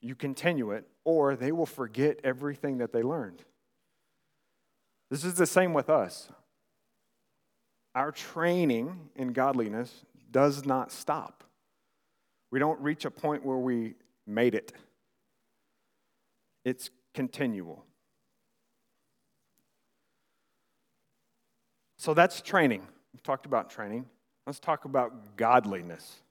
you 0.01 0.17
continue 0.17 0.73
it, 0.73 0.85
or 1.05 1.37
they 1.37 1.53
will 1.53 1.65
forget 1.65 2.19
everything 2.25 2.79
that 2.79 2.93
they 2.93 3.05
learned. 3.05 3.45
This 5.13 5.25
is 5.25 5.35
the 5.35 5.47
same 5.47 5.73
with 5.73 5.89
us. 5.89 6.29
Our 8.01 8.13
training 8.13 8.99
in 9.15 9.35
godliness 9.35 10.07
does 10.31 10.65
not 10.65 10.91
stop. 10.91 11.45
We 12.51 12.59
don't 12.59 12.81
reach 12.81 13.05
a 13.05 13.11
point 13.11 13.45
where 13.45 13.59
we 13.59 13.93
made 14.27 14.55
it, 14.55 14.73
it's 16.65 16.89
continual. 17.13 17.85
So 21.99 22.15
that's 22.15 22.41
training. 22.41 22.87
We've 23.13 23.23
talked 23.23 23.45
about 23.45 23.69
training. 23.69 24.07
Let's 24.47 24.61
talk 24.61 24.87
about 24.87 25.37
godliness. 25.37 26.23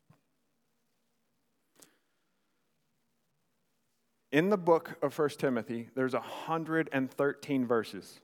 In 4.32 4.50
the 4.50 4.58
book 4.58 4.98
of 5.04 5.16
1 5.16 5.30
Timothy, 5.38 5.90
there's 5.94 6.14
113 6.14 7.68
verses. 7.68 8.20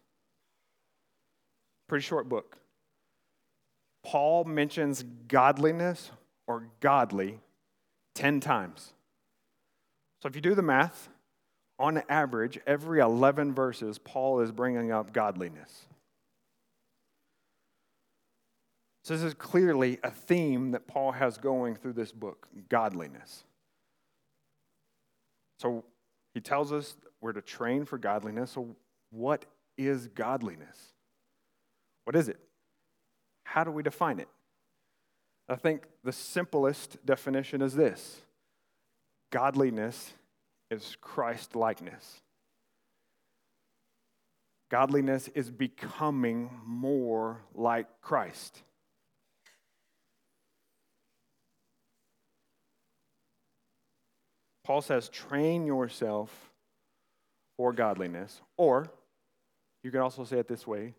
Pretty 1.88 2.02
short 2.02 2.28
book. 2.28 2.58
Paul 4.06 4.44
mentions 4.44 5.04
godliness 5.28 6.12
or 6.48 6.68
godly 6.80 7.40
10 8.14 8.40
times. 8.40 8.94
So 10.22 10.30
if 10.30 10.36
you 10.36 10.42
do 10.42 10.54
the 10.56 10.62
math, 10.62 11.10
on 11.78 12.02
average, 12.08 12.60
every 12.66 13.00
11 13.00 13.54
verses, 13.54 13.98
Paul 13.98 14.40
is 14.40 14.52
bringing 14.52 14.92
up 14.92 15.12
godliness. 15.12 15.88
So 19.04 19.14
this 19.14 19.24
is 19.24 19.34
clearly 19.34 20.00
a 20.04 20.12
theme 20.12 20.72
that 20.72 20.88
Paul 20.88 21.12
has 21.12 21.38
going 21.38 21.76
through 21.76 21.94
this 21.94 22.12
book 22.12 22.48
godliness. 22.70 23.44
So 25.60 25.84
he 26.34 26.42
tells 26.42 26.72
us 26.72 26.96
we're 27.22 27.34
to 27.34 27.42
train 27.42 27.86
for 27.86 27.98
godliness. 27.98 28.52
So, 28.52 28.76
what 29.10 29.46
is 29.78 30.08
godliness? 30.08 30.94
What 32.04 32.16
is 32.16 32.30
it? 32.30 32.40
How 33.56 33.64
do 33.64 33.72
we 33.72 33.84
define 33.84 34.20
it? 34.20 34.28
I 35.48 35.56
think 35.56 35.84
the 36.04 36.12
simplest 36.12 36.98
definition 37.06 37.62
is 37.62 37.74
this 37.74 38.20
godliness 39.32 40.12
is 40.70 40.98
Christ 41.00 41.56
likeness. 41.56 42.22
Godliness 44.70 45.30
is 45.30 45.50
becoming 45.50 46.50
more 46.66 47.40
like 47.54 47.88
Christ. 48.02 48.62
Paul 54.66 54.82
says, 54.82 55.08
train 55.08 55.66
yourself 55.66 56.52
for 57.56 57.72
godliness. 57.72 58.42
Or, 58.58 58.92
you 59.82 59.92
can 59.92 60.02
also 60.02 60.26
say 60.26 60.40
it 60.40 60.50
this 60.50 60.68
way 60.68 60.94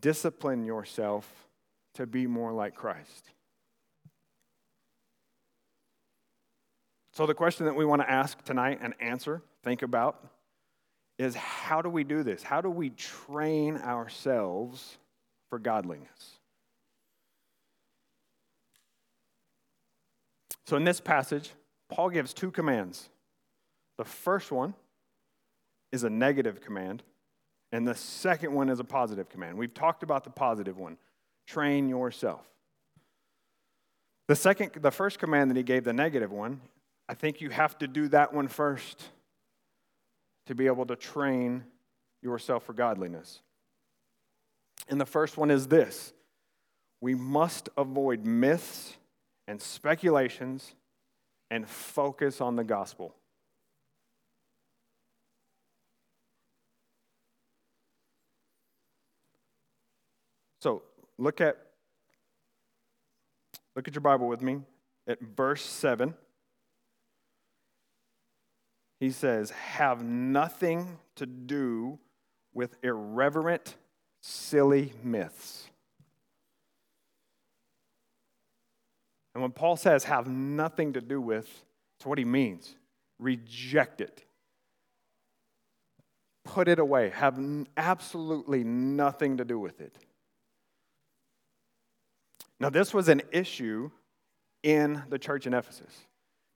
discipline 0.00 0.64
yourself 0.64 1.47
to 1.94 2.06
be 2.06 2.26
more 2.26 2.52
like 2.52 2.74
Christ. 2.74 3.30
So, 7.12 7.26
the 7.26 7.34
question 7.34 7.66
that 7.66 7.74
we 7.74 7.84
want 7.84 8.00
to 8.00 8.08
ask 8.08 8.44
tonight 8.44 8.78
and 8.80 8.94
answer, 9.00 9.42
think 9.64 9.82
about, 9.82 10.24
is 11.18 11.34
how 11.34 11.82
do 11.82 11.90
we 11.90 12.04
do 12.04 12.22
this? 12.22 12.44
How 12.44 12.60
do 12.60 12.70
we 12.70 12.90
train 12.90 13.76
ourselves 13.76 14.98
for 15.50 15.58
godliness? 15.58 16.38
So, 20.66 20.76
in 20.76 20.84
this 20.84 21.00
passage, 21.00 21.50
Paul 21.88 22.10
gives 22.10 22.32
two 22.32 22.50
commands. 22.50 23.08
The 23.96 24.04
first 24.04 24.52
one 24.52 24.74
is 25.90 26.04
a 26.04 26.10
negative 26.10 26.60
command, 26.60 27.02
and 27.72 27.88
the 27.88 27.94
second 27.94 28.52
one 28.52 28.68
is 28.68 28.78
a 28.78 28.84
positive 28.84 29.28
command. 29.28 29.58
We've 29.58 29.74
talked 29.74 30.02
about 30.02 30.22
the 30.22 30.30
positive 30.30 30.78
one 30.78 30.98
train 31.48 31.88
yourself. 31.88 32.44
The 34.28 34.36
second, 34.36 34.72
the 34.80 34.90
first 34.90 35.18
command 35.18 35.50
that 35.50 35.56
he 35.56 35.62
gave, 35.62 35.84
the 35.84 35.94
negative 35.94 36.30
one, 36.30 36.60
I 37.08 37.14
think 37.14 37.40
you 37.40 37.48
have 37.48 37.78
to 37.78 37.88
do 37.88 38.08
that 38.08 38.34
one 38.34 38.46
first 38.46 39.02
to 40.46 40.54
be 40.54 40.66
able 40.66 40.84
to 40.86 40.96
train 40.96 41.64
yourself 42.22 42.64
for 42.64 42.74
godliness. 42.74 43.40
And 44.88 45.00
the 45.00 45.06
first 45.06 45.38
one 45.38 45.50
is 45.50 45.66
this 45.66 46.12
we 47.00 47.14
must 47.14 47.70
avoid 47.78 48.26
myths 48.26 48.96
and 49.46 49.60
speculations 49.60 50.74
and 51.50 51.66
focus 51.66 52.42
on 52.42 52.56
the 52.56 52.64
gospel. 52.64 53.14
So 60.60 60.82
look 61.18 61.40
at 61.40 61.58
look 63.76 63.86
at 63.86 63.94
your 63.94 64.02
Bible 64.02 64.28
with 64.28 64.42
me 64.42 64.60
at 65.06 65.20
verse 65.20 65.64
7. 65.64 66.14
He 69.00 69.10
says, 69.10 69.50
have 69.50 70.02
nothing 70.02 70.98
to 71.16 71.26
do 71.26 71.98
with 72.52 72.76
irreverent, 72.82 73.76
silly 74.20 74.92
myths. 75.04 75.68
And 79.34 79.42
when 79.42 79.52
Paul 79.52 79.76
says 79.76 80.04
have 80.04 80.26
nothing 80.26 80.94
to 80.94 81.00
do 81.00 81.20
with, 81.20 81.48
it's 81.96 82.06
what 82.06 82.18
he 82.18 82.24
means. 82.24 82.74
Reject 83.20 84.00
it. 84.00 84.24
Put 86.44 86.66
it 86.66 86.80
away. 86.80 87.10
Have 87.10 87.38
absolutely 87.76 88.64
nothing 88.64 89.36
to 89.36 89.44
do 89.44 89.60
with 89.60 89.80
it. 89.80 89.96
Now, 92.60 92.70
this 92.70 92.92
was 92.92 93.08
an 93.08 93.22
issue 93.30 93.90
in 94.62 95.02
the 95.08 95.18
church 95.18 95.46
in 95.46 95.54
Ephesus. 95.54 96.06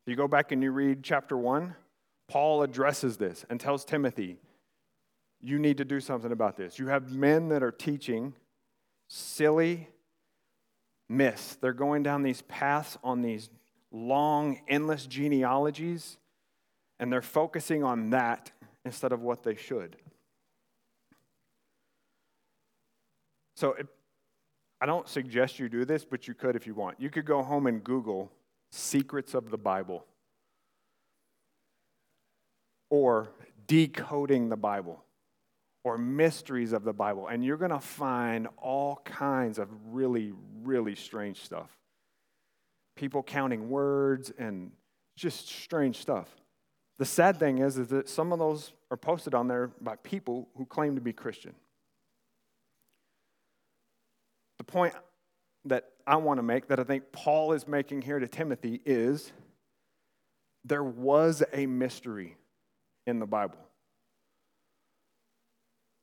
You 0.07 0.17
go 0.17 0.27
back 0.27 0.51
and 0.51 0.63
you 0.63 0.73
read 0.73 1.03
chapter 1.03 1.37
1, 1.37 1.77
Paul 2.29 2.63
addresses 2.63 3.17
this 3.17 3.45
and 3.49 3.61
tells 3.61 3.85
Timothy, 3.85 4.39
you 5.41 5.59
need 5.59 5.77
to 5.79 5.85
do 5.85 6.01
something 6.01 6.33
about 6.33 6.57
this. 6.57 6.79
You 6.79 6.89
have 6.89 7.13
men 7.13 7.49
that 7.51 7.63
are 7.63 7.71
teaching 7.71 8.35
silly 9.09 9.89
myths. 11.09 11.57
They're 11.61 11.73
going 11.73 12.03
down 12.03 12.23
these 12.23 12.43
paths 12.43 12.97
on 13.05 13.23
these 13.23 13.51
long, 13.91 14.61
endless 14.69 15.07
genealogies, 15.07 16.17
and 16.99 17.13
they're 17.13 17.23
focusing 17.23 17.85
on 17.85 18.11
that 18.11 18.51
instead 18.85 19.13
of 19.13 19.21
what 19.21 19.43
they 19.43 19.55
should. 19.55 19.97
So 23.55 23.77
I 24.83 24.87
don't 24.87 25.09
suggest 25.09 25.61
you 25.61 25.69
do 25.69 25.85
this, 25.85 26.05
but 26.05 26.27
you 26.27 26.35
could 26.35 26.57
if 26.57 26.67
you 26.67 26.75
want. 26.75 27.01
You 27.01 27.09
could 27.09 27.25
go 27.25 27.41
home 27.41 27.69
and 27.69 27.85
Google 27.85 28.33
secrets 28.73 29.33
of 29.33 29.49
the 29.49 29.57
Bible 29.57 30.05
or 32.91 33.29
decoding 33.69 34.49
the 34.49 34.57
Bible 34.57 35.05
or 35.85 35.99
mysteries 35.99 36.73
of 36.73 36.83
the 36.83 36.93
Bible, 36.93 37.29
and 37.29 37.45
you're 37.45 37.59
going 37.59 37.71
to 37.71 37.79
find 37.79 38.49
all 38.57 39.01
kinds 39.05 39.61
of 39.61 39.69
really, 39.87 40.33
really 40.65 40.97
strange 40.97 41.45
stuff. 41.45 41.71
People 42.97 43.23
counting 43.23 43.71
words 43.71 44.33
and 44.37 44.73
just 45.17 45.49
strange 45.49 45.99
stuff. 45.99 46.29
The 46.99 47.05
sad 47.05 47.39
thing 47.39 47.59
is, 47.59 47.79
is 47.79 47.87
that 47.89 48.09
some 48.09 48.33
of 48.33 48.41
those 48.41 48.73
are 48.91 48.97
posted 48.97 49.33
on 49.33 49.47
there 49.47 49.71
by 49.81 49.95
people 49.95 50.49
who 50.57 50.67
claim 50.67 50.97
to 50.97 51.01
be 51.01 51.13
Christian. 51.13 51.55
The 54.63 54.73
point 54.73 54.95
that 55.65 55.87
I 56.07 56.15
want 56.15 56.39
to 56.39 56.43
make, 56.45 56.69
that 56.69 56.79
I 56.79 56.85
think 56.85 57.11
Paul 57.11 57.53
is 57.53 57.67
making 57.67 58.03
here 58.03 58.21
to 58.21 58.29
Timothy, 58.29 58.81
is 58.87 59.33
there 60.65 60.85
was 60.85 61.43
a 61.53 61.67
mystery 61.67 62.37
in 63.05 63.19
the 63.19 63.27
Bible. 63.27 63.59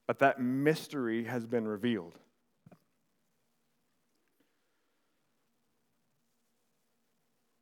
But 0.09 0.19
that 0.19 0.41
mystery 0.41 1.23
has 1.23 1.45
been 1.45 1.65
revealed. 1.65 2.15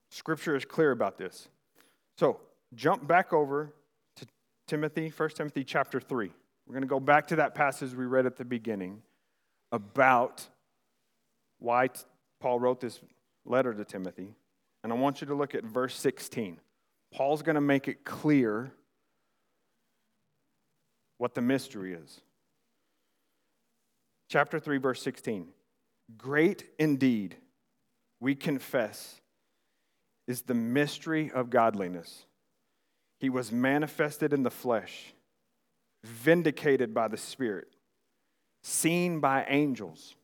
Scripture 0.10 0.56
is 0.56 0.66
clear 0.66 0.90
about 0.90 1.20
this. 1.20 1.48
So, 2.18 2.40
jump 2.74 3.06
back 3.08 3.34
over 3.34 3.72
to 4.16 4.26
Timothy, 4.68 5.14
1 5.16 5.30
Timothy 5.30 5.64
chapter 5.64 6.00
3. 6.00 6.32
We're 6.66 6.74
going 6.74 6.82
to 6.82 6.88
go 6.88 7.00
back 7.00 7.28
to 7.28 7.36
that 7.36 7.54
passage 7.54 7.94
we 7.94 8.08
read 8.08 8.26
at 8.26 8.36
the 8.36 8.46
beginning 8.46 9.04
about 9.72 10.48
why 11.60 11.90
Paul 12.40 12.60
wrote 12.60 12.82
this 12.82 13.00
letter 13.46 13.74
to 13.74 13.86
Timothy. 13.86 14.36
And 14.84 14.94
I 14.94 14.96
want 14.96 15.22
you 15.22 15.28
to 15.28 15.36
look 15.36 15.56
at 15.56 15.64
verse 15.64 15.96
16. 15.96 16.60
Paul's 17.14 17.42
going 17.42 17.56
to 17.56 17.62
make 17.62 17.88
it 17.88 18.04
clear 18.04 18.72
what 21.18 21.34
the 21.34 21.42
mystery 21.42 21.94
is. 21.94 22.22
Chapter 24.30 24.60
3, 24.60 24.78
verse 24.78 25.02
16. 25.02 25.48
Great 26.18 26.66
indeed, 26.78 27.36
we 28.20 28.36
confess, 28.36 29.20
is 30.28 30.44
the 30.44 30.54
mystery 30.54 31.32
of 31.32 31.50
godliness. 31.50 32.26
He 33.20 33.30
was 33.30 33.52
manifested 33.52 34.32
in 34.32 34.44
the 34.44 34.52
flesh, 34.52 35.14
vindicated 36.04 36.94
by 36.94 37.08
the 37.08 37.18
Spirit, 37.18 37.70
seen 38.64 39.20
by 39.20 39.46
angels 39.48 40.16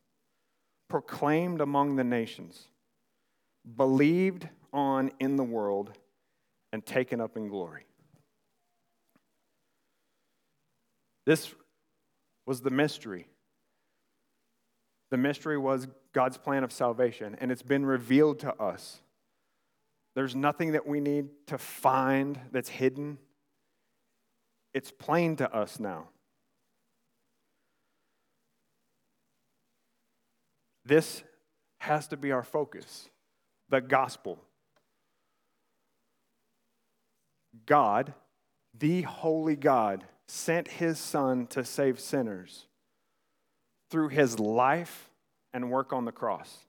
proclaimed 0.94 1.60
among 1.60 1.96
the 1.96 2.04
nations, 2.04 2.68
believed 3.74 4.48
on 4.72 5.10
in 5.18 5.34
the 5.34 5.42
world, 5.42 5.90
and 6.72 6.86
taken 6.86 7.20
up 7.20 7.36
in 7.36 7.48
glory. 7.48 7.84
This 11.26 11.52
was 12.46 12.60
the 12.60 12.70
mystery. 12.70 13.26
The 15.10 15.16
mystery 15.16 15.58
was 15.58 15.88
God's 16.12 16.38
plan 16.38 16.62
of 16.62 16.70
salvation, 16.70 17.36
and 17.40 17.50
it's 17.50 17.62
been 17.62 17.84
revealed 17.84 18.38
to 18.38 18.54
us. 18.62 19.00
There's 20.14 20.36
nothing 20.36 20.74
that 20.74 20.86
we 20.86 21.00
need 21.00 21.26
to 21.48 21.58
find 21.58 22.38
that's 22.52 22.68
hidden. 22.68 23.18
It's 24.72 24.92
plain 24.92 25.34
to 25.38 25.52
us 25.52 25.80
now. 25.80 26.10
This 30.84 31.22
has 31.78 32.06
to 32.08 32.16
be 32.16 32.32
our 32.32 32.42
focus 32.42 33.08
the 33.70 33.80
gospel. 33.80 34.38
God, 37.66 38.12
the 38.78 39.02
holy 39.02 39.56
God, 39.56 40.04
sent 40.28 40.68
his 40.68 40.98
son 40.98 41.46
to 41.48 41.64
save 41.64 41.98
sinners 41.98 42.66
through 43.90 44.08
his 44.08 44.38
life 44.38 45.10
and 45.52 45.70
work 45.70 45.92
on 45.92 46.04
the 46.04 46.12
cross. 46.12 46.66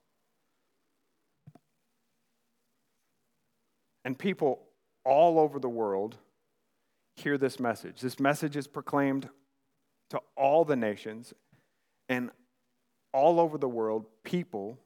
And 4.04 4.18
people 4.18 4.62
all 5.04 5.40
over 5.40 5.60
the 5.60 5.70
world 5.70 6.18
hear 7.16 7.38
this 7.38 7.60
message. 7.60 8.02
This 8.02 8.20
message 8.20 8.56
is 8.56 8.68
proclaimed 8.68 9.30
to 10.12 10.22
all 10.38 10.66
the 10.66 10.76
nations, 10.76 11.34
and 12.08 12.30
all 13.16 13.40
over 13.40 13.58
the 13.58 13.70
world, 13.70 14.06
people 14.24 14.78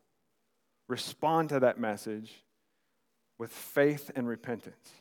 respond 0.88 1.50
to 1.50 1.60
that 1.62 1.80
message 1.80 2.32
with 3.40 3.52
faith 3.52 4.12
and 4.16 4.28
repentance. 4.28 4.92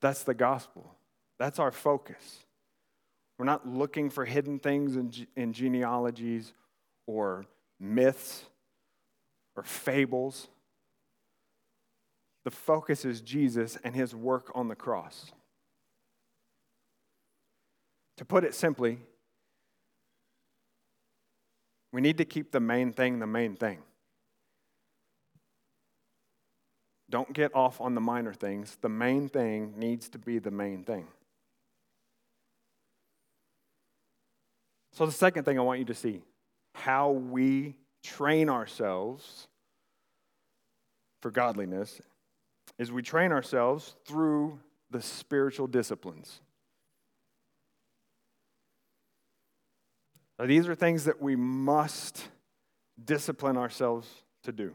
That's 0.00 0.22
the 0.22 0.34
gospel. 0.34 0.96
That's 1.38 1.58
our 1.58 1.70
focus. 1.70 2.38
We're 3.38 3.44
not 3.44 3.68
looking 3.68 4.08
for 4.08 4.24
hidden 4.24 4.58
things 4.58 4.96
in, 4.96 5.12
in 5.36 5.52
genealogies 5.52 6.54
or 7.06 7.44
myths 7.78 8.44
or 9.54 9.62
fables. 9.62 10.48
The 12.44 12.50
focus 12.50 13.04
is 13.04 13.20
Jesus 13.20 13.76
and 13.84 13.94
his 13.94 14.14
work 14.14 14.50
on 14.54 14.68
the 14.68 14.74
cross. 14.74 15.32
To 18.16 18.24
put 18.24 18.44
it 18.44 18.54
simply, 18.54 18.98
we 21.92 22.00
need 22.00 22.18
to 22.18 22.24
keep 22.24 22.50
the 22.50 22.60
main 22.60 22.92
thing 22.92 23.18
the 23.18 23.26
main 23.26 23.56
thing. 23.56 23.78
Don't 27.10 27.32
get 27.34 27.54
off 27.54 27.80
on 27.80 27.94
the 27.94 28.00
minor 28.00 28.32
things. 28.32 28.78
The 28.80 28.88
main 28.88 29.28
thing 29.28 29.74
needs 29.76 30.08
to 30.10 30.18
be 30.18 30.38
the 30.38 30.50
main 30.50 30.82
thing. 30.82 31.06
So, 34.94 35.04
the 35.04 35.12
second 35.12 35.44
thing 35.44 35.58
I 35.58 35.62
want 35.62 35.78
you 35.78 35.84
to 35.86 35.94
see 35.94 36.22
how 36.74 37.10
we 37.10 37.76
train 38.02 38.48
ourselves 38.48 39.46
for 41.20 41.30
godliness 41.30 42.00
is 42.78 42.90
we 42.90 43.02
train 43.02 43.30
ourselves 43.30 43.94
through 44.06 44.58
the 44.90 45.02
spiritual 45.02 45.66
disciplines. 45.66 46.40
Now, 50.38 50.46
these 50.46 50.68
are 50.68 50.74
things 50.74 51.04
that 51.04 51.20
we 51.20 51.36
must 51.36 52.28
discipline 53.02 53.56
ourselves 53.56 54.08
to 54.44 54.52
do. 54.52 54.72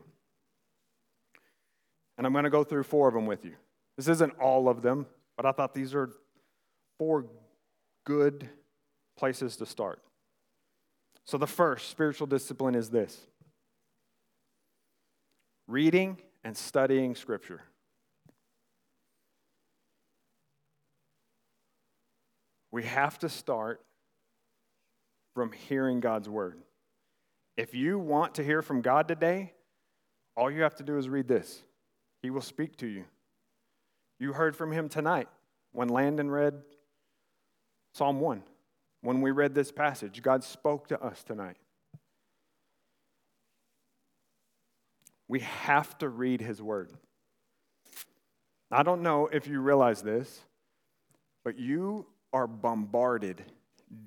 And 2.17 2.25
I'm 2.25 2.33
going 2.33 2.45
to 2.45 2.49
go 2.49 2.63
through 2.63 2.83
four 2.83 3.07
of 3.07 3.13
them 3.13 3.25
with 3.25 3.45
you. 3.45 3.53
This 3.95 4.07
isn't 4.07 4.39
all 4.39 4.69
of 4.69 4.81
them, 4.81 5.05
but 5.35 5.45
I 5.45 5.51
thought 5.51 5.73
these 5.73 5.93
are 5.93 6.09
four 6.97 7.25
good 8.05 8.49
places 9.17 9.57
to 9.57 9.65
start. 9.65 10.01
So, 11.25 11.37
the 11.37 11.47
first 11.47 11.89
spiritual 11.89 12.27
discipline 12.27 12.75
is 12.75 12.89
this 12.89 13.19
reading 15.67 16.17
and 16.43 16.55
studying 16.55 17.15
Scripture. 17.15 17.61
We 22.71 22.83
have 22.83 23.19
to 23.19 23.29
start 23.29 23.81
from 25.37 25.51
hearing 25.51 25.99
God's 25.99 26.27
word. 26.27 26.63
If 27.57 27.75
you 27.75 27.99
want 27.99 28.33
to 28.35 28.43
hear 28.43 28.63
from 28.63 28.81
God 28.81 29.07
today, 29.07 29.53
all 30.35 30.49
you 30.49 30.63
have 30.63 30.73
to 30.77 30.83
do 30.83 30.97
is 30.97 31.07
read 31.07 31.27
this. 31.27 31.61
He 32.23 32.31
will 32.31 32.41
speak 32.41 32.75
to 32.77 32.87
you. 32.87 33.03
You 34.19 34.33
heard 34.33 34.55
from 34.55 34.71
him 34.71 34.89
tonight 34.89 35.27
when 35.73 35.89
Landon 35.89 36.31
read 36.31 36.63
Psalm 37.93 38.19
1. 38.19 38.41
When 39.01 39.21
we 39.21 39.29
read 39.29 39.53
this 39.53 39.71
passage, 39.71 40.23
God 40.23 40.43
spoke 40.43 40.87
to 40.87 40.99
us 40.99 41.21
tonight. 41.21 41.57
We 45.27 45.41
have 45.41 45.95
to 45.99 46.09
read 46.09 46.41
his 46.41 46.63
word. 46.63 46.89
I 48.71 48.81
don't 48.81 49.03
know 49.03 49.29
if 49.31 49.45
you 49.45 49.61
realize 49.61 50.01
this, 50.01 50.41
but 51.45 51.59
you 51.59 52.07
are 52.33 52.47
bombarded 52.47 53.43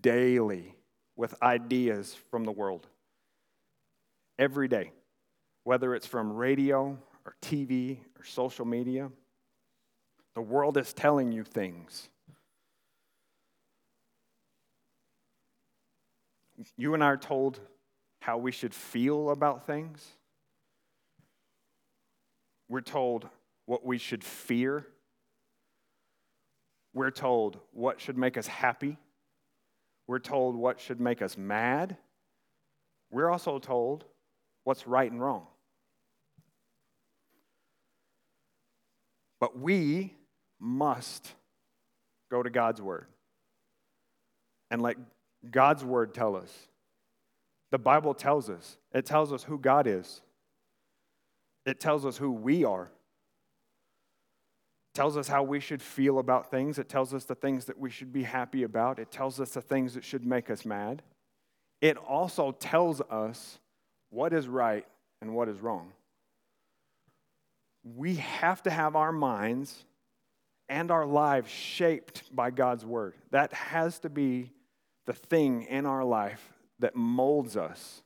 daily 0.00 0.74
with 1.20 1.34
ideas 1.42 2.16
from 2.30 2.44
the 2.44 2.50
world 2.50 2.86
every 4.38 4.68
day, 4.68 4.90
whether 5.64 5.94
it's 5.94 6.06
from 6.06 6.32
radio 6.32 6.96
or 7.26 7.34
TV 7.42 7.98
or 8.18 8.24
social 8.24 8.64
media. 8.64 9.10
The 10.34 10.40
world 10.40 10.78
is 10.78 10.94
telling 10.94 11.30
you 11.30 11.44
things. 11.44 12.08
You 16.78 16.94
and 16.94 17.04
I 17.04 17.08
are 17.08 17.18
told 17.18 17.60
how 18.22 18.38
we 18.38 18.50
should 18.50 18.72
feel 18.72 19.28
about 19.28 19.66
things. 19.66 20.06
We're 22.70 22.80
told 22.80 23.28
what 23.66 23.84
we 23.84 23.98
should 23.98 24.24
fear. 24.24 24.86
We're 26.94 27.10
told 27.10 27.60
what 27.74 28.00
should 28.00 28.16
make 28.16 28.38
us 28.38 28.46
happy. 28.46 28.96
We're 30.10 30.18
told 30.18 30.56
what 30.56 30.80
should 30.80 31.00
make 31.00 31.22
us 31.22 31.38
mad. 31.38 31.96
We're 33.12 33.30
also 33.30 33.60
told 33.60 34.04
what's 34.64 34.88
right 34.88 35.08
and 35.08 35.22
wrong. 35.22 35.46
But 39.38 39.56
we 39.56 40.16
must 40.58 41.32
go 42.28 42.42
to 42.42 42.50
God's 42.50 42.82
Word 42.82 43.06
and 44.68 44.82
let 44.82 44.96
God's 45.48 45.84
Word 45.84 46.12
tell 46.12 46.34
us. 46.34 46.52
The 47.70 47.78
Bible 47.78 48.12
tells 48.12 48.50
us, 48.50 48.78
it 48.92 49.06
tells 49.06 49.32
us 49.32 49.44
who 49.44 49.58
God 49.58 49.86
is, 49.86 50.22
it 51.64 51.78
tells 51.78 52.04
us 52.04 52.16
who 52.16 52.32
we 52.32 52.64
are. 52.64 52.90
Tells 54.94 55.16
us 55.16 55.28
how 55.28 55.42
we 55.42 55.60
should 55.60 55.82
feel 55.82 56.18
about 56.18 56.50
things. 56.50 56.78
It 56.78 56.88
tells 56.88 57.14
us 57.14 57.24
the 57.24 57.34
things 57.34 57.66
that 57.66 57.78
we 57.78 57.90
should 57.90 58.12
be 58.12 58.24
happy 58.24 58.64
about. 58.64 58.98
It 58.98 59.10
tells 59.10 59.40
us 59.40 59.50
the 59.50 59.62
things 59.62 59.94
that 59.94 60.04
should 60.04 60.26
make 60.26 60.50
us 60.50 60.64
mad. 60.64 61.02
It 61.80 61.96
also 61.96 62.52
tells 62.52 63.00
us 63.02 63.58
what 64.10 64.32
is 64.32 64.48
right 64.48 64.86
and 65.22 65.34
what 65.34 65.48
is 65.48 65.60
wrong 65.60 65.92
we 67.82 68.16
have 68.16 68.62
to 68.62 68.70
have 68.70 68.96
our 68.96 69.12
minds 69.12 69.84
and 70.68 70.90
our 70.90 71.06
lives 71.06 71.50
shaped 71.50 72.34
by 72.34 72.50
God's 72.50 72.84
word. 72.84 73.14
That 73.30 73.52
has 73.52 73.98
to 74.00 74.10
be 74.10 74.52
the 75.06 75.12
thing 75.12 75.62
in 75.62 75.86
our 75.86 76.04
life 76.04 76.52
that 76.78 76.94
molds 76.94 77.56
us. 77.56 78.02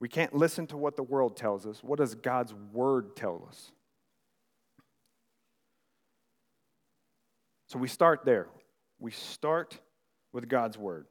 We 0.00 0.08
can't 0.08 0.34
listen 0.34 0.66
to 0.68 0.76
what 0.76 0.96
the 0.96 1.02
world 1.02 1.36
tells 1.36 1.66
us. 1.66 1.82
What 1.82 1.98
does 1.98 2.14
God's 2.14 2.54
word 2.72 3.14
tell 3.14 3.46
us? 3.48 3.70
So 7.72 7.78
we 7.78 7.88
start 7.88 8.26
there. 8.26 8.48
We 8.98 9.12
start 9.12 9.78
with 10.30 10.46
God's 10.46 10.76
word. 10.76 11.06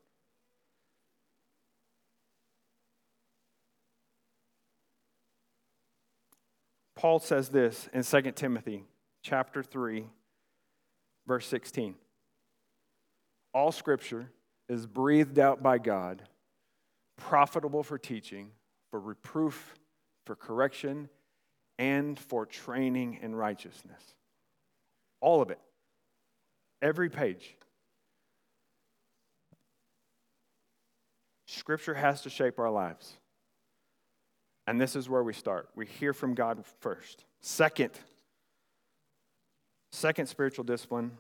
Paul 6.95 7.17
says 7.17 7.49
this 7.49 7.89
in 7.93 8.03
2 8.03 8.33
Timothy 8.33 8.83
chapter 9.23 9.63
3 9.63 10.05
verse 11.25 11.47
16. 11.47 11.95
All 13.55 13.71
scripture 13.71 14.29
is 14.69 14.85
breathed 14.85 15.39
out 15.39 15.63
by 15.63 15.79
God, 15.79 16.21
profitable 17.17 17.81
for 17.81 17.97
teaching, 17.97 18.51
for 18.91 18.99
reproof, 18.99 19.73
for 20.27 20.35
correction, 20.35 21.09
and 21.79 22.19
for 22.19 22.45
training 22.45 23.17
in 23.23 23.33
righteousness. 23.33 24.03
All 25.21 25.41
of 25.41 25.49
it. 25.49 25.59
Every 26.81 27.09
page. 27.09 27.55
Scripture 31.45 31.93
has 31.93 32.21
to 32.21 32.29
shape 32.29 32.59
our 32.59 32.71
lives. 32.71 33.17
And 34.67 34.79
this 34.79 34.95
is 34.95 35.09
where 35.09 35.23
we 35.23 35.33
start. 35.33 35.69
We 35.75 35.85
hear 35.85 36.13
from 36.13 36.33
God 36.33 36.63
first. 36.79 37.25
Second, 37.41 37.91
second 39.91 40.27
spiritual 40.27 40.63
discipline 40.63 41.11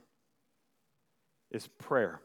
is 1.51 1.67
prayer. 1.79 2.21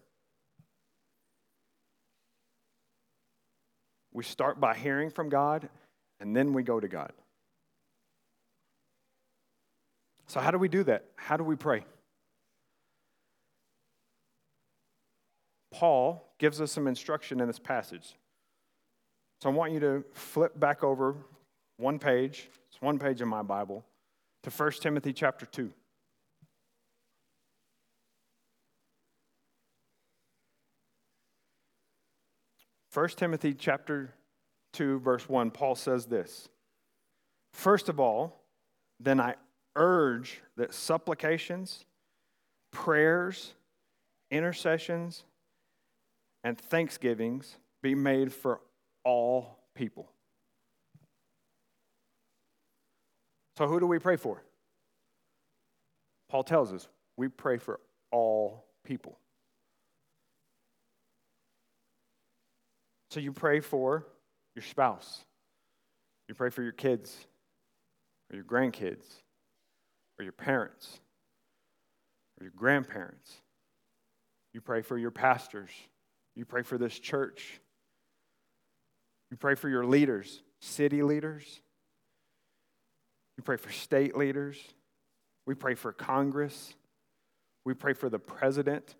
We 4.12 4.24
start 4.24 4.60
by 4.60 4.74
hearing 4.74 5.10
from 5.10 5.28
God, 5.28 5.68
and 6.20 6.34
then 6.34 6.52
we 6.52 6.62
go 6.62 6.80
to 6.80 6.88
God. 6.88 7.12
So, 10.26 10.40
how 10.40 10.50
do 10.50 10.58
we 10.58 10.68
do 10.68 10.84
that? 10.84 11.04
How 11.16 11.36
do 11.36 11.44
we 11.44 11.56
pray? 11.56 11.84
Paul 15.76 16.32
gives 16.38 16.62
us 16.62 16.72
some 16.72 16.86
instruction 16.86 17.38
in 17.38 17.46
this 17.46 17.58
passage. 17.58 18.14
So 19.42 19.50
I 19.50 19.52
want 19.52 19.72
you 19.72 19.80
to 19.80 20.04
flip 20.14 20.58
back 20.58 20.82
over 20.82 21.16
one 21.76 21.98
page, 21.98 22.48
it's 22.70 22.80
one 22.80 22.98
page 22.98 23.20
in 23.20 23.28
my 23.28 23.42
Bible, 23.42 23.84
to 24.44 24.48
1 24.48 24.72
Timothy 24.80 25.12
chapter 25.12 25.44
2. 25.44 25.70
First 32.90 33.18
Timothy 33.18 33.52
chapter 33.52 34.14
2 34.72 35.00
verse 35.00 35.28
1 35.28 35.50
Paul 35.50 35.74
says 35.74 36.06
this 36.06 36.48
First 37.52 37.90
of 37.90 38.00
all 38.00 38.40
then 38.98 39.20
I 39.20 39.34
urge 39.76 40.40
that 40.56 40.72
supplications 40.72 41.84
prayers 42.72 43.52
intercessions 44.30 45.24
and 46.46 46.56
thanksgivings 46.56 47.56
be 47.82 47.96
made 47.96 48.32
for 48.32 48.60
all 49.04 49.58
people. 49.74 50.08
So, 53.58 53.66
who 53.66 53.80
do 53.80 53.86
we 53.88 53.98
pray 53.98 54.14
for? 54.14 54.44
Paul 56.30 56.44
tells 56.44 56.72
us 56.72 56.86
we 57.16 57.26
pray 57.26 57.58
for 57.58 57.80
all 58.12 58.64
people. 58.84 59.18
So, 63.10 63.18
you 63.18 63.32
pray 63.32 63.58
for 63.58 64.06
your 64.54 64.62
spouse, 64.62 65.24
you 66.28 66.36
pray 66.36 66.50
for 66.50 66.62
your 66.62 66.70
kids, 66.70 67.26
or 68.30 68.36
your 68.36 68.44
grandkids, 68.44 69.04
or 70.16 70.22
your 70.22 70.32
parents, 70.32 71.00
or 72.38 72.44
your 72.44 72.52
grandparents. 72.54 73.32
You 74.54 74.60
pray 74.60 74.82
for 74.82 74.96
your 74.96 75.10
pastors, 75.10 75.70
you 76.36 76.44
pray 76.44 76.62
for 76.62 76.78
this 76.78 76.96
church. 76.98 77.60
You 79.30 79.36
pray 79.36 79.56
for 79.56 79.68
your 79.68 79.84
leaders, 79.84 80.42
city 80.60 81.02
leaders. 81.02 81.60
You 83.36 83.42
pray 83.42 83.56
for 83.56 83.72
state 83.72 84.16
leaders. 84.16 84.58
We 85.46 85.54
pray 85.54 85.74
for 85.74 85.92
Congress. 85.92 86.74
We 87.64 87.74
pray 87.74 87.94
for 87.94 88.08
the 88.08 88.18
president. 88.18 88.94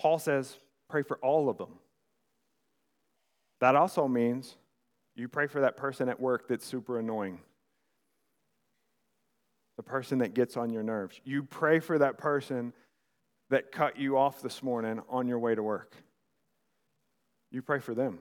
Paul 0.00 0.18
says, 0.18 0.56
pray 0.88 1.02
for 1.02 1.18
all 1.18 1.48
of 1.48 1.58
them. 1.58 1.78
That 3.60 3.74
also 3.74 4.06
means 4.06 4.56
you 5.16 5.28
pray 5.28 5.48
for 5.48 5.60
that 5.60 5.76
person 5.76 6.08
at 6.08 6.20
work 6.20 6.48
that's 6.48 6.64
super 6.64 6.98
annoying, 6.98 7.40
the 9.76 9.82
person 9.82 10.18
that 10.18 10.32
gets 10.32 10.56
on 10.56 10.70
your 10.70 10.84
nerves. 10.84 11.20
You 11.24 11.42
pray 11.42 11.80
for 11.80 11.98
that 11.98 12.18
person 12.18 12.72
that 13.50 13.72
cut 13.72 13.98
you 13.98 14.18
off 14.18 14.42
this 14.42 14.62
morning 14.62 15.00
on 15.08 15.26
your 15.26 15.38
way 15.38 15.54
to 15.54 15.62
work. 15.62 15.94
You 17.50 17.62
pray 17.62 17.80
for 17.80 17.94
them. 17.94 18.18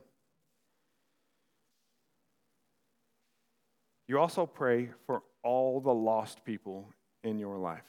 You 4.08 4.20
also 4.20 4.46
pray 4.46 4.90
for 5.06 5.24
all 5.44 5.82
the 5.82 5.94
lost 5.94 6.46
people 6.46 6.94
in 7.24 7.40
your 7.40 7.58
life, 7.58 7.84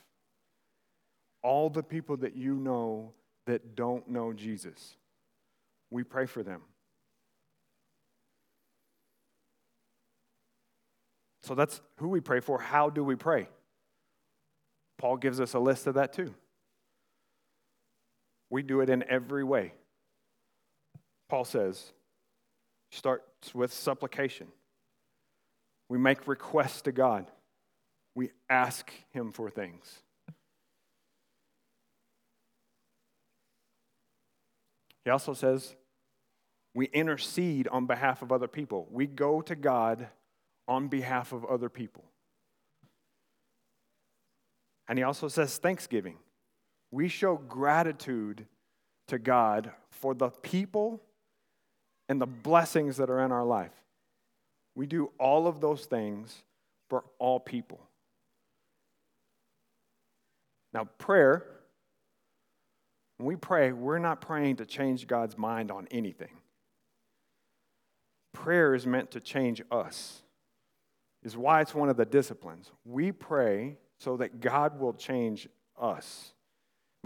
all 1.42 1.70
the 1.70 1.82
people 1.82 2.16
that 2.18 2.34
you 2.34 2.54
know 2.54 3.12
that 3.46 3.76
don't 3.76 4.08
know 4.08 4.32
Jesus. 4.32 4.96
We 5.90 6.02
pray 6.02 6.26
for 6.26 6.42
them. 6.42 6.62
So 11.40 11.54
that's 11.54 11.80
who 11.96 12.08
we 12.08 12.20
pray 12.20 12.40
for. 12.40 12.58
How 12.58 12.90
do 12.90 13.02
we 13.02 13.14
pray? 13.14 13.48
Paul 14.98 15.16
gives 15.16 15.40
us 15.40 15.54
a 15.54 15.58
list 15.58 15.86
of 15.86 15.94
that 15.94 16.12
too. 16.12 16.34
We 18.50 18.62
do 18.62 18.80
it 18.80 18.88
in 18.88 19.04
every 19.08 19.44
way. 19.44 19.74
Paul 21.28 21.44
says, 21.44 21.92
starts 22.90 23.54
with 23.54 23.72
supplication. 23.72 24.48
We 25.88 25.98
make 25.98 26.26
requests 26.26 26.82
to 26.82 26.92
God. 26.92 27.30
We 28.14 28.30
ask 28.48 28.90
Him 29.10 29.32
for 29.32 29.50
things. 29.50 30.02
He 35.04 35.10
also 35.10 35.32
says 35.32 35.74
we 36.74 36.86
intercede 36.86 37.66
on 37.68 37.86
behalf 37.86 38.22
of 38.22 38.30
other 38.30 38.46
people. 38.46 38.86
We 38.90 39.06
go 39.06 39.40
to 39.40 39.56
God 39.56 40.08
on 40.68 40.88
behalf 40.88 41.32
of 41.32 41.44
other 41.46 41.68
people. 41.68 42.04
And 44.86 44.98
he 44.98 45.02
also 45.02 45.28
says 45.28 45.56
thanksgiving. 45.58 46.18
We 46.90 47.08
show 47.08 47.36
gratitude 47.36 48.46
to 49.08 49.18
God 49.18 49.72
for 49.90 50.14
the 50.14 50.30
people 50.30 51.02
and 52.08 52.20
the 52.20 52.26
blessings 52.26 52.96
that 52.96 53.10
are 53.10 53.20
in 53.20 53.32
our 53.32 53.44
life. 53.44 53.72
We 54.74 54.86
do 54.86 55.10
all 55.18 55.46
of 55.46 55.60
those 55.60 55.84
things 55.86 56.42
for 56.88 57.04
all 57.18 57.40
people. 57.40 57.80
Now, 60.72 60.84
prayer, 60.98 61.44
when 63.16 63.26
we 63.26 63.36
pray, 63.36 63.72
we're 63.72 63.98
not 63.98 64.20
praying 64.20 64.56
to 64.56 64.66
change 64.66 65.06
God's 65.06 65.36
mind 65.36 65.70
on 65.70 65.88
anything. 65.90 66.30
Prayer 68.32 68.74
is 68.74 68.86
meant 68.86 69.10
to 69.10 69.20
change 69.20 69.60
us, 69.70 70.22
is 71.24 71.36
why 71.36 71.60
it's 71.60 71.74
one 71.74 71.88
of 71.88 71.96
the 71.96 72.04
disciplines. 72.04 72.70
We 72.84 73.10
pray 73.10 73.78
so 73.98 74.16
that 74.18 74.40
God 74.40 74.78
will 74.78 74.92
change 74.92 75.48
us, 75.80 76.32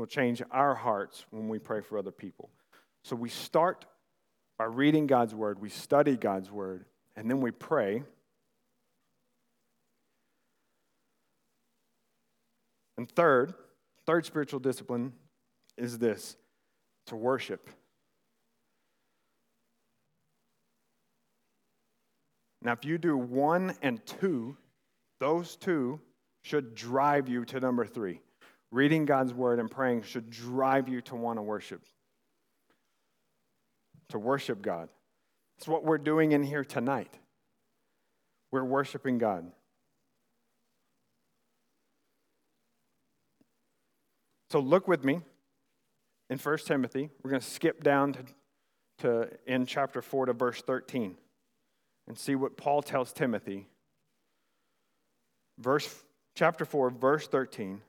will 0.03 0.09
change 0.09 0.43
our 0.51 0.75
hearts 0.75 1.25
when 1.31 1.49
we 1.49 1.61
pray 1.61 1.81
for 1.81 1.97
other 1.97 2.11
people. 2.11 2.51
So 3.05 3.15
we 3.15 3.29
start 3.29 3.85
by 4.59 4.65
reading 4.65 5.07
God's 5.07 5.33
word, 5.33 5.61
we 5.61 5.69
study 5.69 6.17
God's 6.17 6.51
word, 6.51 6.87
and 7.15 7.31
then 7.31 7.41
we 7.41 7.53
pray. 7.53 8.03
And 12.99 13.09
third, 13.09 13.55
third 14.05 14.27
spiritual 14.27 14.59
discipline 14.59 15.13
is 15.79 15.99
this 15.99 16.35
to 17.07 17.15
worship. 17.15 17.71
Now, 22.61 22.73
if 22.73 22.85
you 22.85 22.99
do 22.99 23.17
one 23.17 23.77
and 23.83 24.05
two, 24.05 24.57
those 25.21 25.55
two 25.55 26.01
should 26.43 26.75
drive 26.75 27.29
you 27.29 27.45
to 27.45 27.61
number 27.61 27.87
three. 27.87 28.21
Reading 28.73 29.05
God's 29.05 29.35
word 29.35 29.61
and 29.61 29.71
praying 29.71 30.03
should 30.03 30.31
drive 30.31 30.89
you 30.89 31.03
to 31.03 31.15
want 31.15 31.39
to 31.39 31.43
worship. 31.43 31.83
To 34.09 34.19
worship 34.19 34.63
God. 34.63 34.89
It's 35.59 35.69
what 35.69 35.85
we're 35.85 35.99
doing 35.99 36.33
in 36.33 36.43
here 36.43 36.65
tonight. 36.65 37.13
We're 38.51 38.65
worshiping 38.65 39.19
God. 39.19 39.53
So 44.51 44.59
look 44.59 44.89
with 44.89 45.05
me 45.05 45.21
in 46.31 46.39
1 46.39 46.59
Timothy. 46.65 47.11
We're 47.23 47.31
going 47.31 47.43
to 47.43 47.47
skip 47.47 47.83
down 47.83 48.15
to, 48.15 48.25
to 48.99 49.29
in 49.47 49.67
chapter 49.67 50.01
4 50.01 50.27
to 50.27 50.33
verse 50.33 50.63
13 50.63 51.15
and 52.09 52.19
see 52.19 52.35
what 52.35 52.57
Paul 52.57 52.81
tells 52.81 53.13
Timothy. 53.13 53.69
Verse 55.59 55.95
chapter 56.35 56.65
4 56.65 56.89
verse 56.91 57.29
13. 57.29 57.83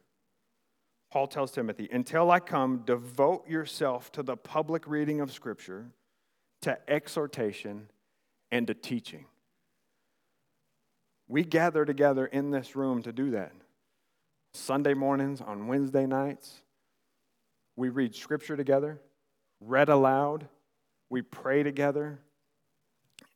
Paul 1.14 1.28
tells 1.28 1.52
Timothy, 1.52 1.88
"Until 1.92 2.32
I 2.32 2.40
come, 2.40 2.80
devote 2.80 3.48
yourself 3.48 4.12
to 4.14 4.24
the 4.24 4.36
public 4.36 4.88
reading 4.88 5.22
of 5.22 5.32
scripture, 5.32 5.92
to 6.62 6.90
exhortation, 6.90 7.92
and 8.50 8.66
to 8.66 8.74
teaching." 8.74 9.28
We 11.28 11.44
gather 11.44 11.86
together 11.86 12.26
in 12.26 12.50
this 12.50 12.76
room 12.76 13.04
to 13.04 13.14
do 13.14 13.30
that. 13.30 13.54
Sunday 14.56 14.96
mornings, 14.96 15.40
on 15.40 15.68
Wednesday 15.68 16.08
nights. 16.08 16.64
We 17.76 17.90
read 17.90 18.16
scripture 18.16 18.58
together, 18.58 19.00
read 19.60 19.90
aloud, 19.90 20.50
we 21.10 21.22
pray 21.22 21.62
together, 21.62 22.24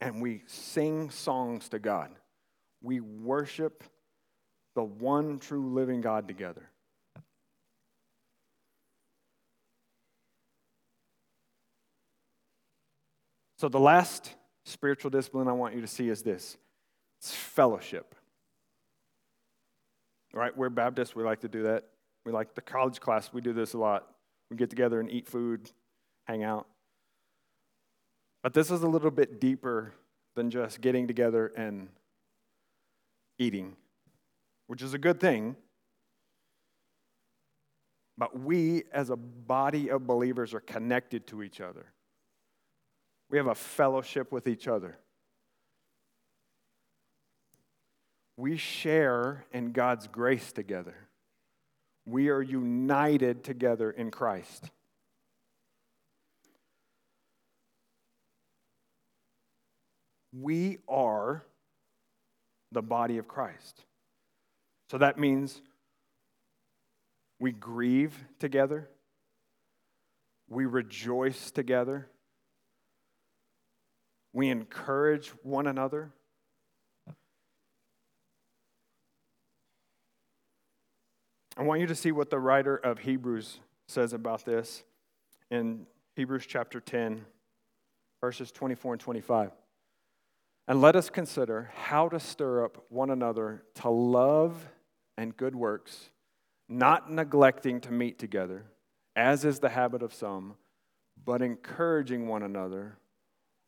and 0.02 0.20
we 0.20 0.44
sing 0.48 1.12
songs 1.12 1.70
to 1.70 1.78
God. 1.78 2.18
We 2.82 3.02
worship 3.02 3.84
the 4.74 4.84
one 4.84 5.38
true 5.38 5.72
living 5.72 6.02
God 6.02 6.28
together. 6.28 6.72
So, 13.58 13.70
the 13.70 13.80
last 13.80 14.36
spiritual 14.66 15.10
discipline 15.10 15.48
I 15.48 15.54
want 15.54 15.74
you 15.74 15.82
to 15.82 15.88
see 15.88 16.10
is 16.10 16.22
this 16.22 16.58
it's 17.20 17.34
fellowship. 17.34 18.16
Right? 20.34 20.56
We're 20.56 20.70
Baptists, 20.70 21.16
we 21.16 21.24
like 21.24 21.42
to 21.42 21.48
do 21.48 21.64
that. 21.64 21.86
We 22.26 22.32
like 22.32 22.54
the 22.54 22.62
college 22.62 23.00
class, 23.00 23.32
we 23.34 23.42
do 23.42 23.54
this 23.54 23.74
a 23.74 23.78
lot. 23.78 24.08
We 24.52 24.58
get 24.58 24.70
together 24.70 25.00
and 25.00 25.10
eat 25.12 25.28
food, 25.28 25.72
hang 26.26 26.44
out. 26.44 26.68
But 28.44 28.54
this 28.54 28.70
is 28.70 28.84
a 28.84 28.88
little 28.88 29.12
bit 29.12 29.42
deeper 29.42 29.94
than 30.36 30.52
just 30.52 30.80
getting 30.80 31.08
together 31.08 31.52
and 31.58 31.90
eating, 33.40 33.76
which 34.68 34.82
is 34.82 34.94
a 34.94 34.98
good 34.98 35.20
thing. 35.20 35.56
But 38.18 38.40
we, 38.40 38.84
as 38.92 39.10
a 39.10 39.16
body 39.16 39.90
of 39.90 40.06
believers, 40.06 40.54
are 40.54 40.60
connected 40.60 41.28
to 41.28 41.44
each 41.44 41.62
other. 41.62 41.86
We 43.30 43.38
have 43.38 43.48
a 43.48 43.56
fellowship 43.56 44.32
with 44.32 44.48
each 44.48 44.68
other. 44.68 44.98
we 48.38 48.56
share 48.56 49.46
in 49.52 49.72
God's 49.72 50.08
grace 50.08 50.52
together. 50.52 50.96
We 52.06 52.30
are 52.30 52.42
united 52.42 53.44
together 53.44 53.92
in 53.92 54.12
Christ. 54.12 54.70
We 60.32 60.78
are 60.88 61.44
the 62.72 62.84
body 62.84 63.18
of 63.18 63.28
Christ. 63.28 63.84
So 64.92 65.00
that 65.00 65.18
means 65.18 65.60
we 67.40 67.52
grieve 67.52 68.16
together, 68.40 68.88
we 70.48 70.66
rejoice 70.66 71.52
together, 71.52 72.08
we 74.38 74.50
encourage 74.52 75.30
one 75.42 75.66
another. 75.66 76.12
I 81.58 81.64
want 81.64 81.82
you 81.82 81.88
to 81.88 81.96
see 81.96 82.12
what 82.12 82.30
the 82.30 82.38
writer 82.38 82.76
of 82.76 83.00
Hebrews 83.00 83.60
says 83.88 84.14
about 84.14 84.46
this 84.46 84.84
in 85.50 85.88
Hebrews 86.16 86.46
chapter 86.46 86.80
10, 86.80 87.26
verses 88.22 88.52
24 88.52 88.94
and 88.94 89.02
25. 89.02 89.50
And 90.68 90.82
let 90.82 90.96
us 90.96 91.10
consider 91.10 91.72
how 91.74 92.08
to 92.08 92.20
stir 92.20 92.64
up 92.64 92.86
one 92.90 93.10
another 93.10 93.64
to 93.82 93.90
love 93.90 94.70
and 95.18 95.36
good 95.36 95.56
works, 95.56 96.12
not 96.70 97.12
neglecting 97.12 97.82
to 97.82 97.92
meet 97.92 98.20
together, 98.20 98.66
as 99.16 99.44
is 99.44 99.58
the 99.58 99.70
habit 99.70 100.04
of 100.04 100.14
some, 100.14 100.58
but 101.26 101.42
encouraging 101.42 102.28
one 102.28 102.44
another, 102.44 103.00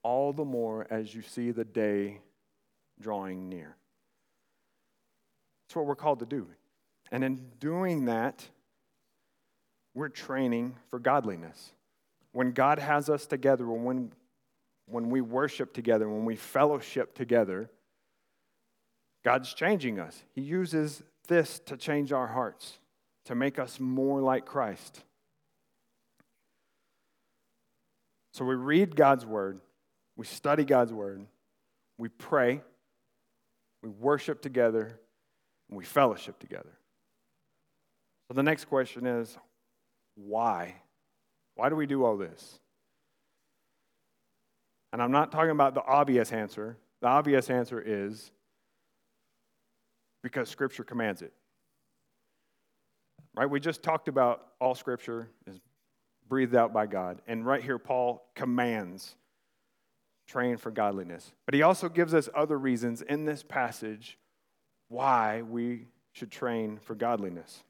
all 0.03 0.33
the 0.33 0.45
more 0.45 0.87
as 0.89 1.13
you 1.13 1.21
see 1.21 1.51
the 1.51 1.65
day 1.65 2.21
drawing 2.99 3.49
near. 3.49 3.75
That's 5.67 5.75
what 5.75 5.85
we're 5.85 5.95
called 5.95 6.19
to 6.19 6.25
do. 6.25 6.47
And 7.11 7.23
in 7.23 7.41
doing 7.59 8.05
that, 8.05 8.47
we're 9.93 10.09
training 10.09 10.75
for 10.89 10.99
godliness. 10.99 11.73
When 12.31 12.51
God 12.51 12.79
has 12.79 13.09
us 13.09 13.25
together, 13.25 13.67
when, 13.67 14.11
when 14.87 15.09
we 15.09 15.21
worship 15.21 15.73
together, 15.73 16.07
when 16.07 16.25
we 16.25 16.35
fellowship 16.35 17.15
together, 17.15 17.69
God's 19.23 19.53
changing 19.53 19.99
us. 19.99 20.23
He 20.33 20.41
uses 20.41 21.03
this 21.27 21.59
to 21.65 21.77
change 21.77 22.11
our 22.11 22.27
hearts, 22.27 22.79
to 23.25 23.35
make 23.35 23.59
us 23.59 23.79
more 23.79 24.21
like 24.21 24.45
Christ. 24.45 25.03
So 28.33 28.45
we 28.45 28.55
read 28.55 28.95
God's 28.95 29.25
word, 29.25 29.59
we 30.19 30.25
study 30.25 30.65
God's 30.65 30.91
word, 30.91 31.25
we 31.97 32.09
pray, 32.09 32.59
we 33.81 33.87
worship 33.87 34.41
together, 34.41 34.99
and 35.69 35.77
we 35.77 35.85
fellowship 35.85 36.37
together. 36.39 36.77
So 38.27 38.33
the 38.33 38.43
next 38.43 38.65
question 38.65 39.07
is 39.07 39.37
why? 40.15 40.75
Why 41.55 41.69
do 41.69 41.77
we 41.77 41.85
do 41.85 42.03
all 42.03 42.17
this? 42.17 42.59
And 44.91 45.01
I'm 45.01 45.13
not 45.13 45.31
talking 45.31 45.51
about 45.51 45.73
the 45.73 45.85
obvious 45.85 46.33
answer. 46.33 46.75
The 47.01 47.07
obvious 47.07 47.49
answer 47.49 47.81
is 47.81 48.29
because 50.21 50.49
Scripture 50.49 50.83
commands 50.83 51.21
it. 51.21 51.31
Right? 53.37 53.49
We 53.49 53.61
just 53.61 53.83
talked 53.83 54.09
about 54.09 54.47
all 54.59 54.75
Scripture 54.75 55.29
is 55.47 55.61
breathed 56.27 56.55
out 56.55 56.73
by 56.73 56.87
God. 56.87 57.21
And 57.25 57.45
right 57.45 57.63
here, 57.63 57.79
Paul 57.79 58.29
commands 58.35 59.15
train 60.29 60.57
for 60.57 60.71
godliness. 60.71 61.33
But 61.45 61.55
he 61.55 61.63
also 61.63 61.89
gives 61.89 62.13
us 62.13 62.29
other 62.35 62.57
reasons 62.57 63.01
in 63.01 63.25
this 63.25 63.41
passage 63.41 64.17
why 64.87 65.41
we 65.41 65.87
should 66.13 66.31
train 66.31 66.77
for 66.81 66.95
godliness. 66.95 67.63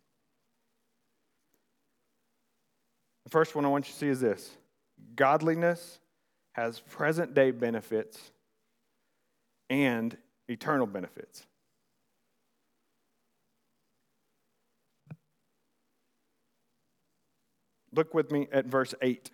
The 3.23 3.29
first 3.29 3.55
one 3.55 3.65
I 3.65 3.69
want 3.69 3.87
you 3.87 3.93
to 3.93 3.99
see 3.99 4.07
is 4.07 4.19
this 4.19 4.51
godliness 5.15 5.99
has 6.53 6.79
present 6.79 7.33
day 7.33 7.51
benefits 7.51 8.31
and 9.69 10.17
eternal 10.47 10.87
benefits. 10.87 11.45
Look 17.93 18.13
with 18.13 18.31
me 18.31 18.47
at 18.51 18.65
verse 18.65 18.93
8. 19.01 19.29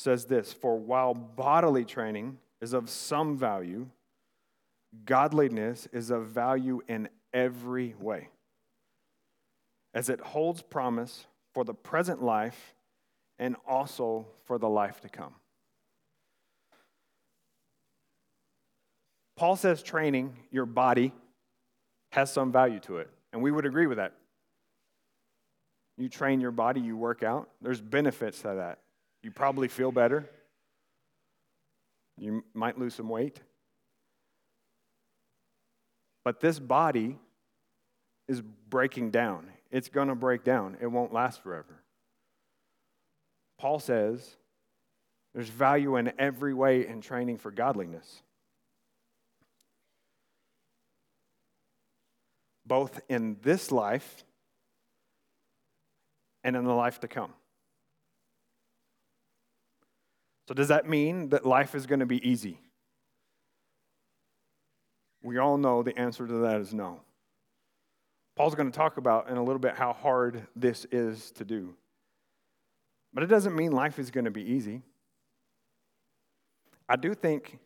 Says 0.00 0.24
this 0.24 0.52
For 0.52 0.78
while 0.78 1.14
bodily 1.14 1.84
training 1.84 2.38
is 2.60 2.72
of 2.72 2.88
some 2.88 3.36
value, 3.36 3.86
godliness 5.04 5.86
is 5.92 6.10
of 6.10 6.26
value 6.26 6.80
in 6.88 7.08
every 7.32 7.94
way, 7.98 8.28
as 9.94 10.08
it 10.08 10.20
holds 10.20 10.62
promise 10.62 11.26
for 11.52 11.64
the 11.64 11.74
present 11.74 12.22
life 12.22 12.74
and 13.38 13.56
also 13.66 14.26
for 14.44 14.58
the 14.58 14.68
life 14.68 15.00
to 15.02 15.08
come. 15.08 15.34
Paul 19.36 19.56
says 19.56 19.82
training 19.82 20.34
your 20.50 20.66
body 20.66 21.12
has 22.12 22.32
some 22.32 22.52
value 22.52 22.80
to 22.80 22.98
it, 22.98 23.10
and 23.32 23.42
we 23.42 23.50
would 23.50 23.66
agree 23.66 23.86
with 23.86 23.98
that. 23.98 24.14
You 25.96 26.08
train 26.08 26.40
your 26.40 26.50
body, 26.50 26.80
you 26.80 26.96
work 26.96 27.22
out, 27.22 27.50
there's 27.60 27.80
benefits 27.80 28.40
to 28.42 28.54
that. 28.54 28.78
You 29.22 29.30
probably 29.30 29.68
feel 29.68 29.92
better. 29.92 30.28
You 32.16 32.44
might 32.54 32.78
lose 32.78 32.94
some 32.94 33.08
weight. 33.08 33.40
But 36.24 36.40
this 36.40 36.58
body 36.58 37.18
is 38.28 38.42
breaking 38.68 39.10
down. 39.10 39.48
It's 39.70 39.88
going 39.88 40.08
to 40.08 40.14
break 40.14 40.44
down. 40.44 40.76
It 40.80 40.86
won't 40.86 41.12
last 41.12 41.42
forever. 41.42 41.82
Paul 43.58 43.78
says 43.78 44.36
there's 45.34 45.48
value 45.48 45.96
in 45.96 46.12
every 46.18 46.54
way 46.54 46.86
in 46.86 47.00
training 47.00 47.38
for 47.38 47.50
godliness, 47.50 48.22
both 52.66 53.00
in 53.08 53.36
this 53.42 53.70
life 53.70 54.24
and 56.42 56.56
in 56.56 56.64
the 56.64 56.72
life 56.72 57.00
to 57.00 57.08
come. 57.08 57.32
So, 60.50 60.54
does 60.54 60.66
that 60.66 60.88
mean 60.88 61.28
that 61.28 61.46
life 61.46 61.76
is 61.76 61.86
going 61.86 62.00
to 62.00 62.06
be 62.06 62.28
easy? 62.28 62.58
We 65.22 65.38
all 65.38 65.56
know 65.56 65.84
the 65.84 65.96
answer 65.96 66.26
to 66.26 66.32
that 66.40 66.60
is 66.60 66.74
no. 66.74 67.02
Paul's 68.34 68.56
going 68.56 68.68
to 68.68 68.76
talk 68.76 68.96
about 68.96 69.28
in 69.28 69.36
a 69.36 69.44
little 69.44 69.60
bit 69.60 69.76
how 69.76 69.92
hard 69.92 70.44
this 70.56 70.86
is 70.90 71.30
to 71.36 71.44
do. 71.44 71.76
But 73.14 73.22
it 73.22 73.28
doesn't 73.28 73.54
mean 73.54 73.70
life 73.70 74.00
is 74.00 74.10
going 74.10 74.24
to 74.24 74.32
be 74.32 74.42
easy. 74.42 74.82
I 76.88 76.96
do 76.96 77.14
think 77.14 77.60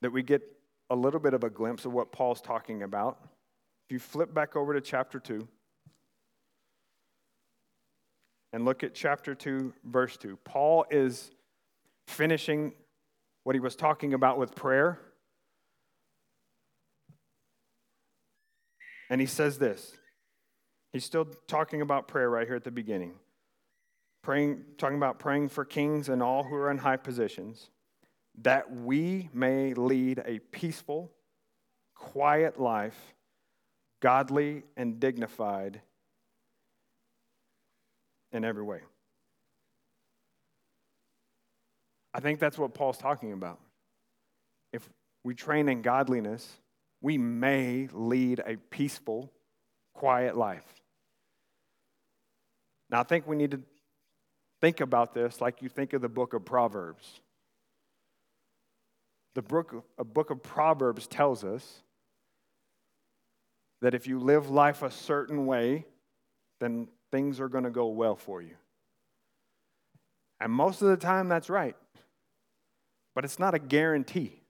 that 0.00 0.10
we 0.10 0.22
get 0.22 0.40
a 0.88 0.96
little 0.96 1.20
bit 1.20 1.34
of 1.34 1.44
a 1.44 1.50
glimpse 1.50 1.84
of 1.84 1.92
what 1.92 2.10
Paul's 2.10 2.40
talking 2.40 2.84
about. 2.84 3.18
If 3.86 3.92
you 3.92 3.98
flip 3.98 4.32
back 4.32 4.56
over 4.56 4.72
to 4.72 4.80
chapter 4.80 5.20
2 5.20 5.46
and 8.52 8.64
look 8.64 8.82
at 8.82 8.94
chapter 8.94 9.34
2, 9.34 9.72
verse 9.84 10.16
2, 10.16 10.38
Paul 10.44 10.86
is 10.90 11.30
finishing 12.06 12.72
what 13.44 13.54
he 13.54 13.60
was 13.60 13.76
talking 13.76 14.14
about 14.14 14.38
with 14.38 14.54
prayer 14.54 15.00
And 19.10 19.20
he 19.20 19.26
says 19.26 19.58
this. 19.58 19.96
He's 20.92 21.04
still 21.04 21.26
talking 21.46 21.82
about 21.82 22.08
prayer 22.08 22.30
right 22.30 22.46
here 22.46 22.56
at 22.56 22.64
the 22.64 22.70
beginning. 22.70 23.14
Praying, 24.22 24.64
talking 24.76 24.96
about 24.96 25.18
praying 25.18 25.48
for 25.48 25.64
kings 25.64 26.08
and 26.08 26.22
all 26.22 26.44
who 26.44 26.54
are 26.54 26.70
in 26.70 26.78
high 26.78 26.96
positions, 26.96 27.70
that 28.42 28.70
we 28.70 29.28
may 29.32 29.74
lead 29.74 30.22
a 30.26 30.38
peaceful, 30.38 31.10
quiet 31.94 32.60
life, 32.60 33.14
godly 34.00 34.64
and 34.76 35.00
dignified 35.00 35.80
in 38.32 38.44
every 38.44 38.62
way. 38.62 38.80
I 42.12 42.20
think 42.20 42.40
that's 42.40 42.58
what 42.58 42.74
Paul's 42.74 42.98
talking 42.98 43.32
about. 43.32 43.60
If 44.72 44.88
we 45.24 45.34
train 45.34 45.68
in 45.68 45.82
godliness, 45.82 46.46
we 47.00 47.18
may 47.18 47.88
lead 47.92 48.40
a 48.44 48.56
peaceful, 48.56 49.32
quiet 49.94 50.36
life. 50.36 50.64
Now, 52.90 53.00
I 53.00 53.02
think 53.02 53.26
we 53.26 53.36
need 53.36 53.52
to 53.52 53.60
think 54.60 54.80
about 54.80 55.14
this 55.14 55.40
like 55.40 55.62
you 55.62 55.68
think 55.68 55.92
of 55.92 56.02
the 56.02 56.08
book 56.08 56.34
of 56.34 56.44
Proverbs. 56.44 57.20
The 59.34 59.42
book, 59.42 59.84
a 59.98 60.04
book 60.04 60.30
of 60.30 60.42
Proverbs 60.42 61.06
tells 61.06 61.44
us 61.44 61.82
that 63.80 63.94
if 63.94 64.06
you 64.06 64.18
live 64.18 64.50
life 64.50 64.82
a 64.82 64.90
certain 64.90 65.46
way, 65.46 65.84
then 66.60 66.88
things 67.10 67.40
are 67.40 67.48
going 67.48 67.64
to 67.64 67.70
go 67.70 67.86
well 67.86 68.16
for 68.16 68.42
you. 68.42 68.56
And 70.40 70.52
most 70.52 70.82
of 70.82 70.88
the 70.88 70.96
time, 70.96 71.28
that's 71.28 71.50
right. 71.50 71.76
But 73.14 73.24
it's 73.24 73.38
not 73.38 73.54
a 73.54 73.58
guarantee. 73.58 74.40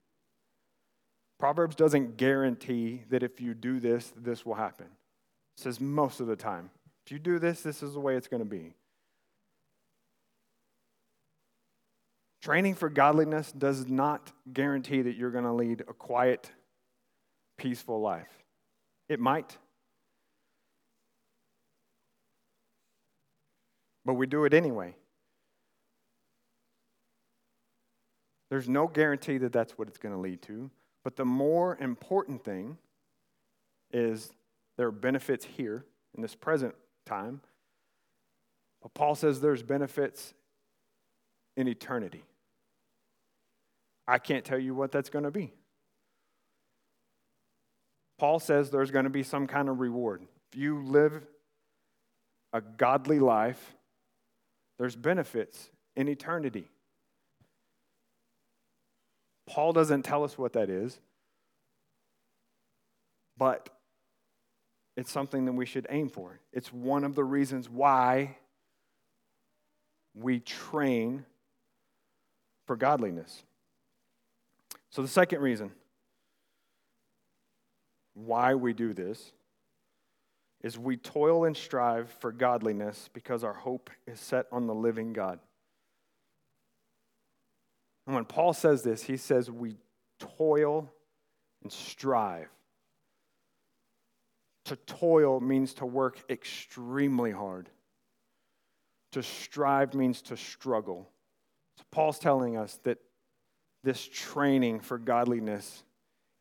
Proverbs 1.38 1.76
doesn't 1.76 2.16
guarantee 2.16 3.02
that 3.10 3.22
if 3.22 3.40
you 3.40 3.54
do 3.54 3.80
this, 3.80 4.12
this 4.16 4.44
will 4.44 4.54
happen. 4.54 4.86
It 4.86 5.62
says 5.62 5.80
most 5.80 6.20
of 6.20 6.26
the 6.26 6.36
time. 6.36 6.70
If 7.06 7.12
you 7.12 7.18
do 7.18 7.38
this, 7.38 7.62
this 7.62 7.82
is 7.82 7.94
the 7.94 8.00
way 8.00 8.16
it's 8.16 8.28
going 8.28 8.42
to 8.42 8.48
be. 8.48 8.74
Training 12.42 12.74
for 12.74 12.88
godliness 12.88 13.50
does 13.52 13.88
not 13.88 14.32
guarantee 14.52 15.02
that 15.02 15.16
you're 15.16 15.30
going 15.30 15.44
to 15.44 15.52
lead 15.52 15.82
a 15.82 15.92
quiet, 15.92 16.50
peaceful 17.56 18.00
life. 18.00 18.44
It 19.08 19.20
might. 19.20 19.56
But 24.08 24.14
we 24.14 24.26
do 24.26 24.46
it 24.46 24.54
anyway. 24.54 24.94
There's 28.48 28.66
no 28.66 28.86
guarantee 28.86 29.36
that 29.36 29.52
that's 29.52 29.76
what 29.76 29.86
it's 29.86 29.98
going 29.98 30.14
to 30.14 30.18
lead 30.18 30.40
to. 30.44 30.70
But 31.04 31.16
the 31.16 31.26
more 31.26 31.76
important 31.78 32.42
thing 32.42 32.78
is 33.92 34.32
there 34.78 34.86
are 34.86 34.92
benefits 34.92 35.44
here 35.44 35.84
in 36.16 36.22
this 36.22 36.34
present 36.34 36.74
time. 37.04 37.42
But 38.80 38.94
Paul 38.94 39.14
says 39.14 39.42
there's 39.42 39.62
benefits 39.62 40.32
in 41.58 41.68
eternity. 41.68 42.24
I 44.06 44.16
can't 44.16 44.42
tell 44.42 44.58
you 44.58 44.74
what 44.74 44.90
that's 44.90 45.10
going 45.10 45.26
to 45.26 45.30
be. 45.30 45.52
Paul 48.18 48.40
says 48.40 48.70
there's 48.70 48.90
going 48.90 49.04
to 49.04 49.10
be 49.10 49.22
some 49.22 49.46
kind 49.46 49.68
of 49.68 49.80
reward. 49.80 50.22
If 50.50 50.58
you 50.58 50.82
live 50.82 51.26
a 52.54 52.62
godly 52.62 53.18
life, 53.18 53.74
there's 54.78 54.96
benefits 54.96 55.70
in 55.96 56.08
eternity. 56.08 56.68
Paul 59.46 59.72
doesn't 59.72 60.02
tell 60.02 60.24
us 60.24 60.38
what 60.38 60.52
that 60.52 60.70
is, 60.70 60.98
but 63.36 63.68
it's 64.96 65.10
something 65.10 65.44
that 65.46 65.52
we 65.52 65.66
should 65.66 65.86
aim 65.90 66.08
for. 66.08 66.40
It's 66.52 66.72
one 66.72 67.04
of 67.04 67.14
the 67.14 67.24
reasons 67.24 67.68
why 67.68 68.36
we 70.14 70.40
train 70.40 71.24
for 72.66 72.76
godliness. 72.76 73.44
So, 74.90 75.02
the 75.02 75.08
second 75.08 75.40
reason 75.40 75.70
why 78.14 78.54
we 78.54 78.72
do 78.72 78.92
this 78.92 79.32
is 80.62 80.78
we 80.78 80.96
toil 80.96 81.44
and 81.44 81.56
strive 81.56 82.10
for 82.20 82.32
godliness 82.32 83.08
because 83.12 83.44
our 83.44 83.52
hope 83.52 83.90
is 84.06 84.18
set 84.18 84.46
on 84.50 84.66
the 84.66 84.74
living 84.74 85.12
God. 85.12 85.38
And 88.06 88.14
when 88.14 88.24
Paul 88.24 88.52
says 88.52 88.82
this, 88.82 89.02
he 89.02 89.16
says 89.16 89.50
we 89.50 89.76
toil 90.18 90.90
and 91.62 91.70
strive. 91.70 92.48
To 94.64 94.76
toil 94.76 95.40
means 95.40 95.74
to 95.74 95.86
work 95.86 96.22
extremely 96.28 97.30
hard. 97.30 97.70
To 99.12 99.22
strive 99.22 99.94
means 99.94 100.22
to 100.22 100.36
struggle. 100.36 101.08
So 101.78 101.84
Paul's 101.90 102.18
telling 102.18 102.56
us 102.56 102.78
that 102.84 102.98
this 103.84 104.06
training 104.06 104.80
for 104.80 104.98
godliness 104.98 105.84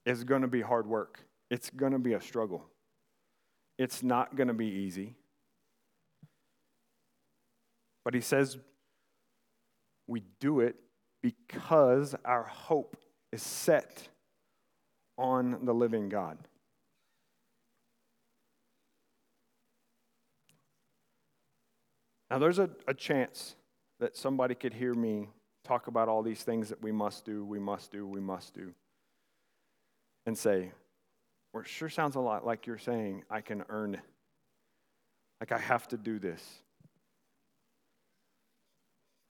is 0.05 0.23
going 0.23 0.41
to 0.41 0.47
be 0.47 0.61
hard 0.61 0.87
work. 0.87 1.19
It's 1.49 1.69
going 1.69 1.93
to 1.93 1.99
be 1.99 2.13
a 2.13 2.21
struggle. 2.21 2.65
It's 3.77 4.01
not 4.01 4.35
going 4.35 4.47
to 4.47 4.53
be 4.53 4.67
easy. 4.67 5.15
But 8.03 8.13
he 8.13 8.21
says 8.21 8.57
we 10.07 10.23
do 10.39 10.61
it 10.61 10.75
because 11.21 12.15
our 12.23 12.43
hope 12.43 12.95
is 13.31 13.43
set 13.43 14.07
on 15.17 15.65
the 15.65 15.73
living 15.73 16.09
God. 16.09 16.37
Now, 22.29 22.39
there's 22.39 22.59
a, 22.59 22.69
a 22.87 22.93
chance 22.93 23.55
that 23.99 24.17
somebody 24.17 24.53
could 24.53 24.73
hear 24.73 24.93
me 24.93 25.29
talk 25.63 25.87
about 25.87 26.07
all 26.07 26.21
these 26.23 26.43
things 26.43 26.69
that 26.69 26.81
we 26.81 26.91
must 26.91 27.25
do, 27.25 27.43
we 27.45 27.59
must 27.59 27.91
do, 27.91 28.05
we 28.05 28.19
must 28.19 28.53
do, 28.53 28.73
and 30.25 30.37
say, 30.37 30.71
it 31.53 31.67
sure 31.67 31.89
sounds 31.89 32.15
a 32.15 32.19
lot 32.19 32.45
like 32.45 32.67
you're 32.67 32.77
saying, 32.77 33.23
I 33.29 33.41
can 33.41 33.63
earn, 33.69 33.99
like 35.39 35.51
I 35.51 35.57
have 35.57 35.87
to 35.89 35.97
do 35.97 36.19
this. 36.19 36.43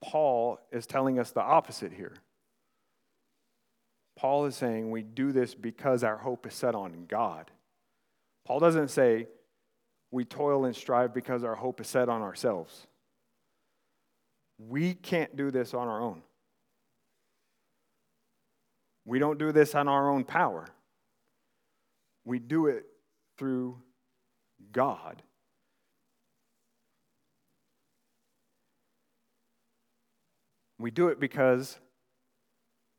Paul 0.03 0.59
is 0.72 0.86
telling 0.86 1.20
us 1.20 1.32
the 1.32 1.41
opposite 1.41 1.91
here. 1.91 2.13
Paul 4.18 4.45
is 4.45 4.55
saying 4.55 4.89
we 4.89 5.03
do 5.03 5.32
this 5.32 5.53
because 5.53 6.03
our 6.03 6.18
hope 6.18 6.45
is 6.47 6.53
set 6.53 6.76
on 6.76 7.05
God. 7.07 7.51
Paul 8.45 8.59
doesn't 8.59 8.89
say 8.89 9.28
we 10.11 10.26
toil 10.26 10.65
and 10.65 10.76
strive 10.76 11.13
because 11.13 11.43
our 11.43 11.55
hope 11.55 11.82
is 11.82 11.88
set 11.88 12.09
on 12.09 12.22
ourselves. 12.22 12.88
We 14.57 14.93
can't 14.93 15.36
do 15.36 15.51
this 15.51 15.74
on 15.74 15.88
our 15.88 16.01
own. 16.01 16.24
We 19.05 19.20
don't 19.20 19.38
do 19.38 19.51
this 19.51 19.76
on 19.76 19.88
our 19.88 20.09
own 20.09 20.24
power. 20.24 20.68
We 22.28 22.40
do 22.40 22.68
it 22.68 22.86
through 23.38 23.78
God. 24.74 25.24
We 30.78 30.92
do 30.92 31.08
it 31.08 31.22
because 31.22 31.78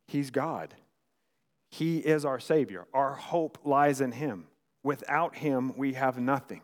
He's 0.06 0.30
God. 0.30 0.72
He 1.70 1.98
is 1.98 2.24
our 2.24 2.40
Savior. 2.40 2.86
Our 2.94 3.12
hope 3.12 3.58
lies 3.66 4.00
in 4.00 4.12
Him. 4.12 4.46
Without 4.82 5.36
Him, 5.36 5.76
we 5.76 5.92
have 5.92 6.18
nothing. 6.18 6.62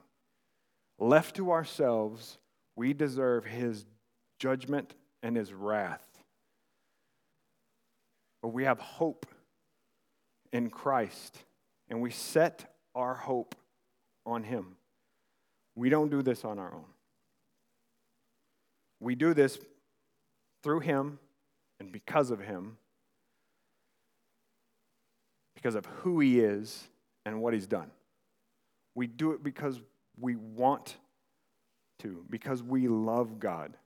Left 0.98 1.36
to 1.36 1.52
ourselves, 1.52 2.38
we 2.76 2.94
deserve 2.94 3.44
His 3.44 3.84
judgment 4.38 4.94
and 5.22 5.36
His 5.36 5.52
wrath. 5.52 6.08
But 8.40 8.54
we 8.54 8.64
have 8.64 8.78
hope 8.78 9.26
in 10.50 10.70
Christ, 10.70 11.44
and 11.88 12.00
we 12.00 12.10
set 12.10 12.74
our 12.94 13.14
hope 13.14 13.54
on 14.26 14.42
Him. 14.42 14.76
We 15.74 15.88
don't 15.88 16.10
do 16.10 16.22
this 16.22 16.44
on 16.44 16.58
our 16.58 16.72
own. 16.72 16.84
We 19.00 19.14
do 19.14 19.34
this 19.34 19.58
through 20.62 20.80
Him 20.80 21.18
and 21.80 21.92
because 21.92 22.30
of 22.30 22.40
Him, 22.40 22.78
because 25.54 25.74
of 25.74 25.84
who 25.86 26.20
He 26.20 26.40
is 26.40 26.88
and 27.26 27.42
what 27.42 27.54
He's 27.54 27.66
done. 27.66 27.90
We 28.94 29.06
do 29.06 29.32
it 29.32 29.42
because 29.42 29.80
we 30.18 30.36
want 30.36 30.96
to, 31.98 32.24
because 32.30 32.62
we 32.62 32.88
love 32.88 33.40
God. 33.40 33.76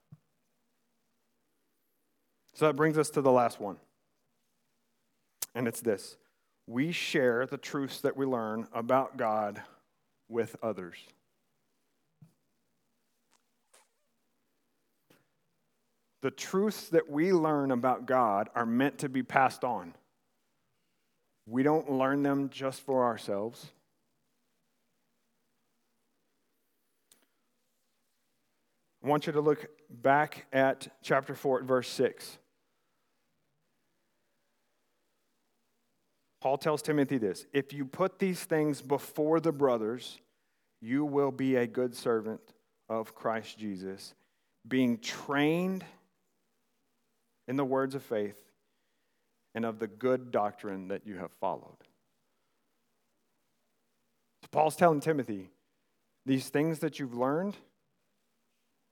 So 2.55 2.67
that 2.67 2.75
brings 2.75 2.99
us 2.99 3.11
to 3.11 3.23
the 3.23 3.31
last 3.31 3.61
one. 3.61 3.77
And 5.55 5.67
it's 5.67 5.81
this 5.81 6.17
we 6.69 6.93
share 6.93 7.47
the 7.47 7.57
truths 7.57 8.03
that 8.03 8.15
we 8.15 8.27
learn 8.27 8.69
about 8.75 9.17
God 9.17 9.63
with 10.29 10.55
others. 10.63 10.99
The 16.21 16.31
truths 16.31 16.91
that 16.91 17.09
we 17.09 17.33
learn 17.33 17.71
about 17.71 18.05
God 18.05 18.51
are 18.55 18.67
meant 18.67 18.99
to 18.99 19.09
be 19.09 19.23
passed 19.23 19.65
on. 19.65 19.95
We 21.47 21.63
don't 21.63 21.91
learn 21.91 22.23
them 22.23 22.51
just 22.51 22.83
for 22.83 23.05
ourselves. 23.05 23.71
I 29.03 29.09
want 29.09 29.27
you 29.27 29.33
to 29.33 29.41
look 29.41 29.71
back 29.89 30.45
at 30.53 30.89
chapter 31.03 31.35
4, 31.35 31.63
verse 31.63 31.89
6. 31.89 32.37
Paul 36.41 36.57
tells 36.57 36.83
Timothy 36.83 37.19
this 37.19 37.47
If 37.53 37.73
you 37.73 37.85
put 37.85 38.19
these 38.19 38.45
things 38.45 38.81
before 38.81 39.41
the 39.41 39.53
brothers, 39.53 40.19
you 40.81 41.05
will 41.05 41.33
be 41.33 41.57
a 41.57 41.67
good 41.67 41.95
servant 41.95 42.41
of 42.89 43.15
Christ 43.15 43.59
Jesus, 43.59 44.15
being 44.67 44.99
trained 44.99 45.85
in 47.49 47.57
the 47.57 47.65
words 47.65 47.95
of 47.95 48.03
faith 48.03 48.41
and 49.55 49.65
of 49.65 49.79
the 49.79 49.89
good 49.89 50.31
doctrine 50.31 50.89
that 50.89 51.07
you 51.07 51.17
have 51.17 51.33
followed. 51.41 51.77
So 54.43 54.49
Paul's 54.53 54.77
telling 54.77 55.01
Timothy, 55.01 55.51
these 56.25 56.49
things 56.49 56.79
that 56.81 56.99
you've 56.99 57.17
learned, 57.17 57.57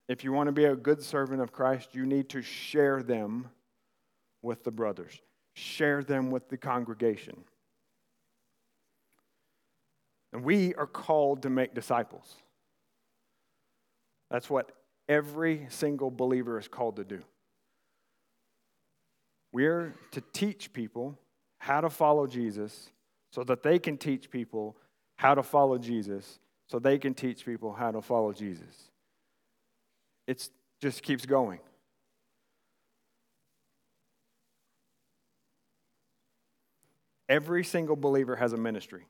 if 0.08 0.24
you 0.24 0.32
want 0.32 0.48
to 0.48 0.52
be 0.52 0.64
a 0.64 0.74
good 0.74 1.02
servant 1.02 1.40
of 1.40 1.52
Christ, 1.52 1.94
you 1.94 2.06
need 2.06 2.28
to 2.30 2.42
share 2.42 3.02
them 3.02 3.48
with 4.42 4.64
the 4.64 4.70
brothers 4.70 5.20
share 5.56 6.02
them 6.04 6.30
with 6.30 6.48
the 6.48 6.56
congregation. 6.56 7.36
And 10.32 10.44
we 10.44 10.74
are 10.74 10.86
called 10.86 11.42
to 11.42 11.50
make 11.50 11.74
disciples. 11.74 12.36
That's 14.30 14.50
what 14.50 14.72
every 15.08 15.66
single 15.70 16.10
believer 16.10 16.58
is 16.58 16.68
called 16.68 16.96
to 16.96 17.04
do. 17.04 17.20
We're 19.52 19.94
to 20.10 20.20
teach 20.32 20.72
people 20.72 21.18
how 21.58 21.80
to 21.80 21.88
follow 21.88 22.26
Jesus 22.26 22.90
so 23.32 23.42
that 23.44 23.62
they 23.62 23.78
can 23.78 23.96
teach 23.96 24.30
people 24.30 24.76
how 25.16 25.34
to 25.34 25.42
follow 25.42 25.78
Jesus 25.78 26.38
so 26.66 26.78
they 26.78 26.98
can 26.98 27.14
teach 27.14 27.44
people 27.44 27.72
how 27.72 27.92
to 27.92 28.02
follow 28.02 28.32
Jesus. 28.32 28.90
It 30.26 30.48
just 30.80 31.02
keeps 31.02 31.24
going. 31.24 31.60
Every 37.28 37.64
single 37.64 37.96
believer 37.96 38.36
has 38.36 38.52
a 38.52 38.56
ministry. 38.56 39.06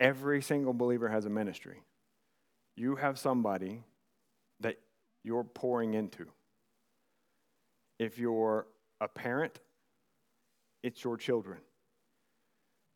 Every 0.00 0.42
single 0.42 0.72
believer 0.72 1.08
has 1.08 1.26
a 1.26 1.30
ministry. 1.30 1.82
You 2.76 2.96
have 2.96 3.18
somebody 3.18 3.82
that 4.60 4.78
you're 5.22 5.44
pouring 5.44 5.94
into. 5.94 6.26
If 7.98 8.18
you're 8.18 8.66
a 9.00 9.08
parent, 9.08 9.60
it's 10.82 11.04
your 11.04 11.16
children. 11.16 11.58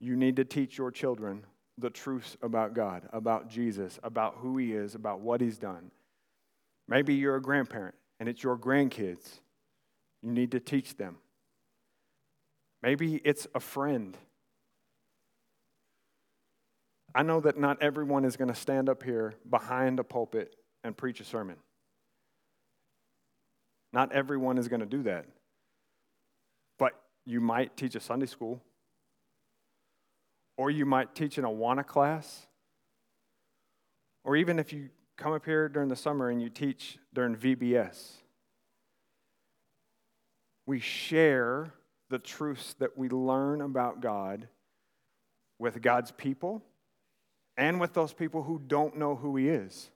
You 0.01 0.17
need 0.17 0.37
to 0.37 0.45
teach 0.45 0.79
your 0.79 0.91
children 0.91 1.45
the 1.79 1.91
truths 1.91 2.37
about 2.43 2.75
God, 2.75 3.09
about 3.13 3.49
Jesus, 3.49 3.99
about 4.03 4.37
who 4.39 4.57
He 4.57 4.73
is, 4.73 4.95
about 4.95 5.21
what 5.21 5.41
He's 5.41 5.59
done. 5.59 5.91
Maybe 6.89 7.15
you're 7.15 7.37
a 7.37 7.43
grandparent 7.43 7.95
and 8.19 8.29
it's 8.29 8.43
your 8.43 8.57
grandkids. 8.57 9.41
You 10.23 10.33
need 10.33 10.53
to 10.53 10.61
teach 10.61 10.97
them. 10.97 11.19
Maybe 12.87 13.21
it's 13.25 13.49
a 13.53 13.59
friend. 13.59 14.17
I 17.17 17.25
know 17.25 17.41
that 17.41 17.59
not 17.59 17.83
everyone 17.83 18.25
is 18.25 18.37
going 18.37 18.47
to 18.47 18.55
stand 18.55 18.89
up 18.89 19.03
here 19.03 19.35
behind 19.51 19.99
a 19.99 20.05
pulpit 20.05 20.55
and 20.85 20.97
preach 20.97 21.19
a 21.19 21.25
sermon. 21.25 21.57
Not 23.93 24.13
everyone 24.13 24.57
is 24.57 24.69
going 24.69 24.79
to 24.79 24.87
do 24.87 25.03
that. 25.03 25.27
But 26.79 26.93
you 27.25 27.41
might 27.41 27.77
teach 27.77 27.97
a 27.97 28.01
Sunday 28.01 28.27
school, 28.27 28.63
or 30.57 30.71
you 30.71 30.87
might 30.87 31.13
teach 31.13 31.39
in 31.39 31.45
an 31.45 31.51
Awana 31.51 31.85
class, 31.85 32.47
or 34.23 34.37
even 34.37 34.61
if 34.61 34.73
you 34.73 34.91
come 35.17 35.33
up 35.33 35.45
here 35.45 35.69
during 35.69 35.89
the 35.89 35.97
summer 35.97 36.31
and 36.31 36.41
you 36.41 36.51
teach 36.51 36.99
during 37.13 37.35
VBS. 37.35 38.13
We 40.67 40.79
share 40.79 41.73
the 42.09 42.19
truths 42.19 42.75
that 42.75 42.97
we 42.97 43.09
learn 43.09 43.61
about 43.61 44.01
God 44.01 44.49
with 45.59 45.81
God's 45.83 46.13
people 46.13 46.63
and 47.57 47.81
with 47.81 47.95
those 47.95 48.13
people 48.13 48.43
who 48.43 48.61
don't 48.65 48.97
know 48.97 49.17
who 49.17 49.37
He 49.37 49.49
is. 49.49 49.91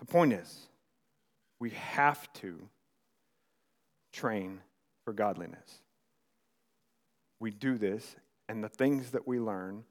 The 0.00 0.06
point 0.06 0.32
is, 0.32 0.68
we 1.60 1.70
have 1.70 2.32
to 2.34 2.68
train 4.12 4.60
for 5.04 5.12
godliness. 5.12 5.82
We 7.40 7.50
do 7.50 7.78
this, 7.78 8.16
and 8.48 8.64
the 8.64 8.68
things 8.68 9.10
that 9.10 9.26
we 9.26 9.38
learn, 9.38 9.84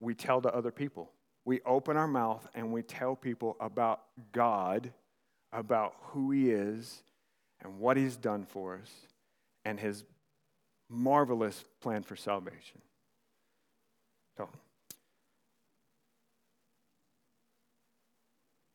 we 0.00 0.14
tell 0.14 0.40
to 0.40 0.54
other 0.54 0.70
people. 0.70 1.10
We 1.44 1.60
open 1.66 1.96
our 1.96 2.06
mouth 2.06 2.46
and 2.54 2.72
we 2.72 2.82
tell 2.82 3.16
people 3.16 3.56
about 3.60 4.02
God 4.32 4.92
about 5.52 5.94
who 6.00 6.30
He 6.30 6.50
is 6.50 7.02
and 7.60 7.78
what 7.78 7.96
He's 7.96 8.16
done 8.16 8.44
for 8.44 8.74
us 8.74 8.90
and 9.64 9.78
His 9.78 10.04
marvelous 10.88 11.64
plan 11.80 12.02
for 12.02 12.16
salvation. 12.16 12.80
So, 14.36 14.48